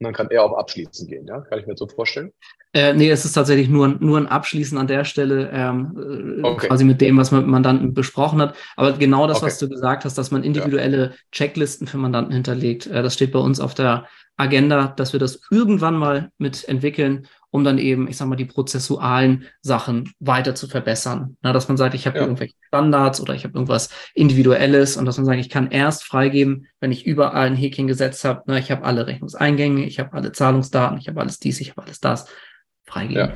Und 0.00 0.04
dann 0.04 0.14
kann 0.14 0.30
er 0.30 0.44
auch 0.44 0.56
abschließen 0.56 1.08
gehen, 1.08 1.26
ja? 1.26 1.40
Kann 1.40 1.58
ich 1.58 1.66
mir 1.66 1.72
das 1.72 1.80
so 1.80 1.88
vorstellen? 1.88 2.32
Äh, 2.72 2.94
nee, 2.94 3.10
es 3.10 3.24
ist 3.24 3.32
tatsächlich 3.32 3.68
nur, 3.68 3.88
nur 3.88 4.16
ein 4.16 4.28
Abschließen 4.28 4.78
an 4.78 4.86
der 4.86 5.04
Stelle, 5.04 5.50
ähm, 5.52 6.38
äh, 6.38 6.46
okay. 6.46 6.68
quasi 6.68 6.84
mit 6.84 7.00
dem, 7.00 7.16
was 7.16 7.32
man 7.32 7.40
mit 7.40 7.50
Mandanten 7.50 7.94
besprochen 7.94 8.40
hat. 8.40 8.54
Aber 8.76 8.92
genau 8.92 9.26
das, 9.26 9.38
okay. 9.38 9.46
was 9.46 9.58
du 9.58 9.68
gesagt 9.68 10.04
hast, 10.04 10.16
dass 10.16 10.30
man 10.30 10.44
individuelle 10.44 11.06
ja. 11.06 11.12
Checklisten 11.32 11.88
für 11.88 11.98
Mandanten 11.98 12.32
hinterlegt, 12.32 12.86
äh, 12.86 13.02
das 13.02 13.14
steht 13.14 13.32
bei 13.32 13.40
uns 13.40 13.58
auf 13.58 13.74
der 13.74 14.06
Agenda, 14.38 14.88
dass 14.88 15.12
wir 15.12 15.20
das 15.20 15.40
irgendwann 15.50 15.96
mal 15.96 16.30
mit 16.38 16.66
entwickeln 16.68 17.28
um 17.50 17.64
dann 17.64 17.78
eben, 17.78 18.08
ich 18.08 18.16
sag 18.16 18.28
mal, 18.28 18.36
die 18.36 18.44
prozessualen 18.44 19.46
Sachen 19.62 20.12
weiter 20.20 20.54
zu 20.54 20.68
verbessern. 20.68 21.36
Na, 21.40 21.52
dass 21.52 21.68
man 21.68 21.76
sagt, 21.76 21.94
ich 21.94 22.06
habe 22.06 22.18
ja. 22.18 22.24
irgendwelche 22.24 22.54
Standards 22.66 23.20
oder 23.20 23.34
ich 23.34 23.44
habe 23.44 23.54
irgendwas 23.54 23.90
Individuelles 24.14 24.96
und 24.96 25.06
dass 25.06 25.16
man 25.16 25.24
sagt, 25.24 25.40
ich 25.40 25.48
kann 25.48 25.70
erst 25.70 26.04
freigeben, 26.04 26.66
wenn 26.80 26.92
ich 26.92 27.06
überall 27.06 27.46
ein 27.46 27.56
Häkchen 27.56 27.86
gesetzt 27.86 28.24
habe, 28.24 28.42
na, 28.46 28.58
ich 28.58 28.70
habe 28.70 28.84
alle 28.84 29.06
Rechnungseingänge, 29.06 29.84
ich 29.84 29.98
habe 29.98 30.12
alle 30.12 30.32
Zahlungsdaten, 30.32 30.98
ich 30.98 31.08
habe 31.08 31.20
alles 31.20 31.38
dies, 31.38 31.60
ich 31.60 31.70
habe 31.70 31.82
alles 31.82 32.00
das, 32.00 32.26
freigeben. 32.84 33.30
Ja. 33.30 33.34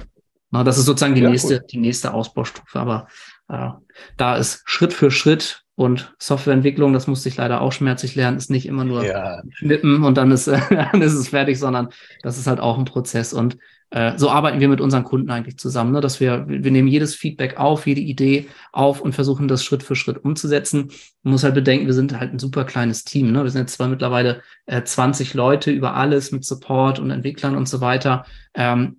Na, 0.51 0.63
das 0.63 0.77
ist 0.77 0.85
sozusagen 0.85 1.15
die 1.15 1.23
ja, 1.23 1.31
nächste, 1.31 1.61
gut. 1.61 1.73
die 1.73 1.79
nächste 1.79 2.13
Ausbaustufe. 2.13 2.79
Aber 2.79 3.07
äh, 3.49 3.71
da 4.19 4.37
ist 4.37 4.63
Schritt 4.67 4.93
für 4.93 5.11
Schritt 5.11 5.62
und 5.75 6.15
Softwareentwicklung, 6.19 6.93
das 6.93 7.07
musste 7.07 7.29
ich 7.29 7.37
leider 7.37 7.61
auch 7.61 7.73
schmerzlich 7.73 8.15
lernen, 8.15 8.37
ist 8.37 8.51
nicht 8.51 8.67
immer 8.67 8.85
nur 8.85 9.05
ja. 9.05 9.43
schnippen 9.51 10.05
und 10.05 10.17
dann 10.17 10.31
ist, 10.31 10.47
dann 10.71 11.01
ist 11.01 11.15
es 11.15 11.29
fertig, 11.29 11.59
sondern 11.59 11.89
das 12.23 12.39
ist 12.39 12.47
halt 12.47 12.61
auch 12.61 12.79
ein 12.79 12.85
Prozess. 12.85 13.33
Und 13.33 13.57
äh, 13.91 14.19
so 14.19 14.31
arbeiten 14.31 14.61
wir 14.61 14.69
mit 14.69 14.81
unseren 14.81 15.05
Kunden 15.05 15.31
eigentlich 15.31 15.59
zusammen, 15.59 15.93
ne? 15.93 16.01
dass 16.01 16.21
wir, 16.21 16.47
wir 16.47 16.71
nehmen 16.71 16.89
jedes 16.89 17.15
Feedback 17.15 17.59
auf, 17.59 17.87
jede 17.87 18.01
Idee 18.01 18.49
auf 18.73 19.01
und 19.01 19.15
versuchen 19.15 19.49
das 19.49 19.65
Schritt 19.65 19.83
für 19.83 19.97
Schritt 19.97 20.25
umzusetzen. 20.25 20.91
Man 21.23 21.33
muss 21.33 21.45
halt 21.45 21.55
bedenken, 21.55 21.87
wir 21.87 21.95
sind 21.95 22.19
halt 22.19 22.33
ein 22.33 22.39
super 22.39 22.65
kleines 22.65 23.05
Team. 23.05 23.33
Ne? 23.33 23.43
Wir 23.43 23.51
sind 23.51 23.63
jetzt 23.63 23.75
zwar 23.75 23.89
mittlerweile 23.89 24.43
äh, 24.67 24.83
20 24.83 25.33
Leute 25.35 25.71
über 25.71 25.95
alles 25.95 26.33
mit 26.33 26.45
Support 26.45 26.99
und 26.99 27.11
Entwicklern 27.11 27.57
und 27.57 27.69
so 27.69 27.81
weiter. 27.81 28.25
Ähm, 28.55 28.99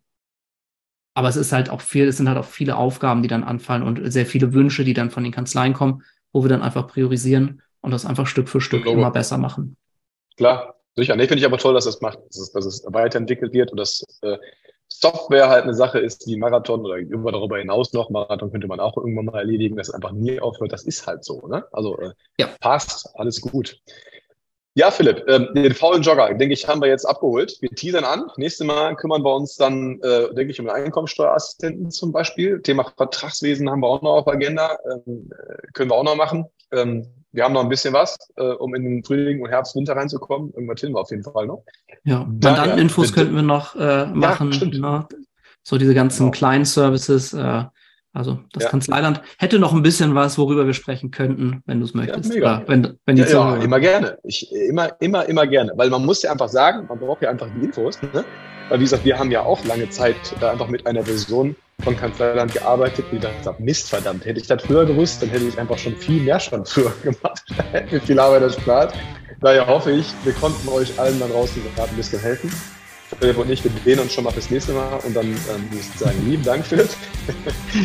aber 1.16 1.30
es 1.30 1.36
ist 1.36 1.52
halt 1.52 1.70
auch 1.70 1.82
viel, 1.82 2.08
es 2.08 2.18
sind 2.18 2.28
halt 2.28 2.38
auch 2.38 2.46
viele 2.46 2.76
Aufgaben, 2.76 3.22
die 3.22 3.28
dann 3.28 3.44
anfallen 3.44 3.84
und 3.84 4.12
sehr 4.12 4.26
viele 4.26 4.54
Wünsche, 4.54 4.84
die 4.84 4.94
dann 4.94 5.12
von 5.12 5.24
den 5.24 5.32
Kanzleien 5.32 5.74
kommen, 5.74 6.02
wo 6.34 6.44
wir 6.44 6.50
dann 6.50 6.62
einfach 6.62 6.88
priorisieren 6.88 7.62
und 7.82 7.92
das 7.92 8.06
einfach 8.06 8.28
Stück 8.28 8.50
für 8.50 8.60
Stück 8.60 8.86
immer 8.86 9.12
besser 9.12 9.38
machen. 9.38 9.78
Klar, 10.36 10.76
sicher. 10.96 11.16
Nee, 11.16 11.28
finde 11.28 11.40
ich 11.40 11.46
aber 11.46 11.58
toll, 11.58 11.76
dass 11.76 11.86
das 11.86 12.02
macht, 12.02 12.20
dass 12.28 12.38
es, 12.38 12.52
dass 12.52 12.66
es 12.66 12.84
weiterentwickelt 12.88 13.54
wird 13.54 13.72
und 13.72 13.78
dass 13.78 14.04
äh, 14.22 14.38
Software 14.88 15.50
halt 15.50 15.64
eine 15.64 15.74
Sache 15.74 16.00
ist, 16.00 16.28
wie 16.28 16.38
Marathon 16.38 16.82
oder 16.82 16.98
über 16.98 17.32
darüber 17.32 17.58
hinaus 17.58 17.94
noch. 17.94 18.10
Marathon 18.10 18.52
könnte 18.52 18.68
man 18.68 18.80
auch 18.80 18.98
irgendwann 18.98 19.26
mal 19.26 19.40
erledigen, 19.40 19.76
dass 19.76 19.90
es 19.90 19.94
einfach 19.94 20.12
nie 20.12 20.40
aufhört. 20.40 20.72
Das 20.72 20.84
ist 20.84 21.08
halt 21.08 21.24
so, 21.24 21.48
ne? 21.48 21.66
Also 21.72 21.98
äh, 22.00 22.12
ja. 22.40 22.48
passt, 22.60 23.10
alles 23.16 23.42
gut. 23.42 23.80
Ja, 24.76 24.90
Philipp, 24.90 25.24
ähm, 25.28 25.50
den 25.54 25.74
faulen 25.74 26.02
Jogger, 26.02 26.34
denke 26.34 26.54
ich, 26.54 26.68
haben 26.68 26.82
wir 26.82 26.88
jetzt 26.88 27.06
abgeholt. 27.06 27.58
Wir 27.62 27.70
teasern 27.70 28.06
an. 28.06 28.26
Nächstes 28.38 28.66
Mal 28.66 28.96
kümmern 28.96 29.24
wir 29.24 29.36
uns 29.36 29.56
dann, 29.56 30.00
äh, 30.02 30.34
denke 30.34 30.52
ich, 30.52 30.60
um 30.60 30.66
den 30.66 30.74
Einkommensteuerassistenten 30.74 31.92
zum 31.92 32.12
Beispiel. 32.12 32.60
Thema 32.60 32.92
Vertragswesen 32.98 33.70
haben 33.70 33.82
wir 33.82 33.88
auch 33.88 34.02
noch 34.02 34.14
auf 34.14 34.28
Agenda. 34.28 34.78
Ähm, 34.92 35.30
äh, 35.32 35.68
können 35.74 35.92
wir 35.92 35.96
auch 35.96 36.04
noch 36.04 36.16
machen. 36.16 36.46
Ähm, 36.72 37.06
wir 37.32 37.44
haben 37.44 37.54
noch 37.54 37.62
ein 37.62 37.70
bisschen 37.70 37.94
was, 37.94 38.18
äh, 38.36 38.44
um 38.44 38.74
in 38.74 38.84
den 38.84 39.04
Frühling 39.04 39.44
und 39.44 39.50
Herbst, 39.50 39.76
Winter 39.76 39.96
reinzukommen. 39.96 40.52
Irgendwas 40.54 40.82
hin 40.82 40.94
wir 40.94 41.02
auf 41.02 41.12
jeden 41.12 41.24
Fall 41.24 41.46
noch. 41.46 41.64
Ja, 42.04 42.26
Mandanteninfos 42.26 43.14
könnten 43.14 43.36
wir 43.36 43.44
noch 43.44 43.76
äh, 43.76 44.08
machen. 44.08 44.52
Ja, 44.52 44.58
stimmt. 44.58 44.80
Ne? 44.80 45.08
So 45.62 45.78
diese 45.78 45.94
ganzen 45.94 46.26
genau. 46.26 46.32
kleinen 46.32 46.66
Services. 46.66 47.34
Äh, 47.34 47.66
also 48.14 48.40
das 48.54 48.64
ja. 48.64 48.70
Kanzleiland 48.70 49.22
hätte 49.40 49.58
noch 49.58 49.74
ein 49.74 49.82
bisschen 49.82 50.14
was, 50.14 50.38
worüber 50.38 50.68
wir 50.68 50.74
sprechen 50.74 51.10
könnten, 51.10 51.64
wenn 51.66 51.80
du 51.80 51.86
es 51.86 51.96
möchtest. 51.96 52.30
Ja, 52.30 52.36
mega. 52.36 52.64
wenn, 52.68 52.98
wenn 53.06 53.16
die 53.16 53.24
ja, 53.24 53.56
ja, 53.56 53.64
immer 53.64 53.80
gerne. 53.80 54.20
Ich, 54.24 54.52
immer, 54.52 54.90
immer, 55.02 55.28
immer 55.28 55.48
gerne. 55.48 55.72
Weil 55.76 55.90
man 55.90 56.06
muss 56.06 56.22
ja 56.22 56.32
einfach 56.32 56.50
sagen, 56.50 56.86
man 56.88 57.00
braucht 57.00 57.24
ja 57.24 57.32
einfach 57.32 57.48
die 57.58 57.66
Infos. 57.66 58.00
Ne? 58.02 58.24
Weil 58.70 58.80
wie 58.80 58.84
gesagt, 58.84 59.04
wir 59.04 59.18
haben 59.18 59.32
ja 59.32 59.42
auch 59.42 59.66
lange 59.66 59.90
Zeit 59.90 60.16
äh, 60.40 60.46
einfach 60.46 60.68
mit 60.68 60.86
einer 60.86 61.04
Version 61.04 61.56
von 61.84 61.98
Kanzleiland 61.98 62.54
gearbeitet, 62.54 63.06
die 63.12 63.18
dann 63.18 63.36
gesagt, 63.36 63.60
Mist, 63.60 63.90
verdammt, 63.90 64.26
hätte 64.26 64.40
ich 64.40 64.46
das 64.46 64.62
früher 64.62 64.86
gewusst, 64.86 65.24
dann 65.24 65.30
hätte 65.30 65.46
ich 65.46 65.58
einfach 65.58 65.80
schon 65.80 65.96
viel 65.96 66.22
mehr 66.22 66.40
schon 66.40 66.64
früher 66.68 66.94
gemacht. 67.02 67.44
hätte 67.72 67.96
mir 67.96 68.02
viel 68.02 68.20
Arbeit 68.20 68.44
erspart. 68.44 68.94
Daher 69.42 69.66
hoffe 69.66 69.92
ich, 69.92 70.14
wir 70.24 70.34
konnten 70.34 70.70
euch 70.70 70.98
allen 71.00 71.20
da 71.20 71.26
draußen 71.26 71.62
gerade 71.76 71.90
ein 71.90 71.96
bisschen 71.98 72.20
helfen. 72.20 72.52
Philipp 73.20 73.38
und 73.38 73.50
ich, 73.50 73.64
wir 73.64 73.72
sehen 73.84 74.00
uns 74.00 74.14
schon 74.14 74.24
mal 74.24 74.32
fürs 74.32 74.50
nächste 74.50 74.74
Mal 74.74 75.00
und 75.04 75.16
dann 75.16 75.26
ähm, 75.26 75.68
muss 75.72 75.88
ich 75.94 76.00
sagen, 76.00 76.18
lieben 76.30 76.44
Dank, 76.44 76.66
Philipp. 76.66 76.90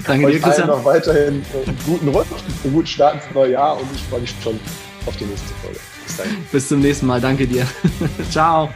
Danke 0.06 0.30
dir, 0.30 0.40
Christian. 0.40 0.68
noch 0.68 0.84
weiterhin 0.84 1.44
einen 1.52 1.78
guten 1.86 2.08
Rutsch, 2.08 2.26
einen 2.64 2.72
guten 2.72 2.86
Start 2.86 3.14
ins 3.14 3.34
neue 3.34 3.52
Jahr 3.52 3.80
und 3.80 3.86
ich 3.94 4.02
freue 4.02 4.20
mich 4.20 4.34
schon 4.42 4.58
auf 5.06 5.16
die 5.16 5.24
nächste 5.24 5.48
Folge. 5.62 5.78
Bis. 6.04 6.52
Bis 6.52 6.68
zum 6.68 6.80
nächsten 6.80 7.06
Mal. 7.06 7.20
Danke 7.20 7.46
dir. 7.46 7.66
Ciao. 8.30 8.70